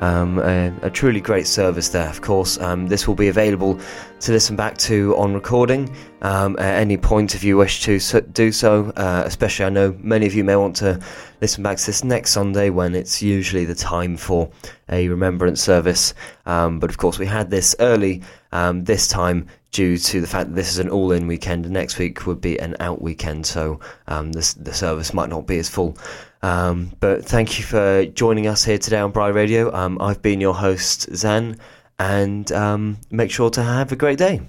Um, 0.00 0.38
a, 0.38 0.72
a, 0.80 0.90
truly 0.90 1.20
great 1.20 1.46
service 1.46 1.90
there, 1.90 2.08
of 2.08 2.22
course. 2.22 2.58
Um, 2.58 2.88
this 2.88 3.06
will 3.06 3.14
be 3.14 3.28
available 3.28 3.78
to 4.20 4.32
listen 4.32 4.56
back 4.56 4.78
to 4.78 5.14
on 5.16 5.34
recording 5.34 5.94
um, 6.22 6.58
at 6.58 6.80
any 6.80 6.96
point 6.96 7.34
if 7.34 7.44
you 7.44 7.58
wish 7.58 7.82
to 7.82 7.98
do 8.32 8.50
so. 8.50 8.92
Uh, 8.96 9.22
especially, 9.26 9.66
I 9.66 9.68
know 9.68 9.94
many 10.00 10.26
of 10.26 10.34
you 10.34 10.42
may 10.42 10.56
want 10.56 10.74
to 10.76 10.98
listen 11.42 11.62
back 11.62 11.76
to 11.76 11.86
this 11.86 12.02
next 12.02 12.30
Sunday 12.30 12.70
when 12.70 12.94
it's 12.94 13.20
usually 13.20 13.66
the 13.66 13.74
time 13.74 14.16
for 14.16 14.50
a 14.88 15.06
remembrance 15.08 15.60
service. 15.60 16.14
Um, 16.46 16.80
but 16.80 16.88
of 16.88 16.96
course, 16.96 17.18
we 17.18 17.26
had 17.26 17.50
this 17.50 17.76
early 17.78 18.22
um, 18.52 18.84
this 18.84 19.08
time 19.08 19.46
due 19.72 19.96
to 19.96 20.20
the 20.20 20.26
fact 20.26 20.50
that 20.50 20.54
this 20.56 20.70
is 20.70 20.78
an 20.78 20.88
all 20.88 21.12
in 21.12 21.26
weekend. 21.26 21.68
Next 21.70 21.98
week 21.98 22.26
would 22.26 22.40
be 22.40 22.58
an 22.58 22.76
out 22.80 23.00
weekend, 23.00 23.46
so 23.46 23.80
um, 24.08 24.32
the 24.32 24.42
service 24.72 25.14
might 25.14 25.28
not 25.28 25.46
be 25.46 25.58
as 25.58 25.68
full. 25.68 25.96
Um, 26.42 26.92
but 27.00 27.24
thank 27.24 27.58
you 27.58 27.64
for 27.64 28.06
joining 28.06 28.46
us 28.46 28.64
here 28.64 28.78
today 28.78 28.98
on 28.98 29.10
Bry 29.12 29.28
Radio. 29.28 29.72
Um, 29.74 30.00
I've 30.00 30.22
been 30.22 30.40
your 30.40 30.54
host, 30.54 31.14
Zan, 31.14 31.58
and 31.98 32.50
um, 32.52 32.98
make 33.10 33.30
sure 33.30 33.50
to 33.50 33.62
have 33.62 33.92
a 33.92 33.96
great 33.96 34.18
day. 34.18 34.40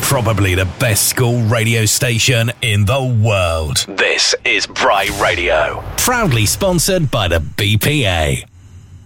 Probably 0.00 0.54
the 0.54 0.68
best 0.78 1.08
school 1.08 1.42
radio 1.42 1.84
station 1.84 2.50
in 2.62 2.86
the 2.86 3.22
world. 3.22 3.84
This 3.88 4.34
is 4.44 4.66
Bry 4.66 5.08
Radio, 5.20 5.84
proudly 5.96 6.46
sponsored 6.46 7.10
by 7.10 7.28
the 7.28 7.38
BPA. 7.38 8.44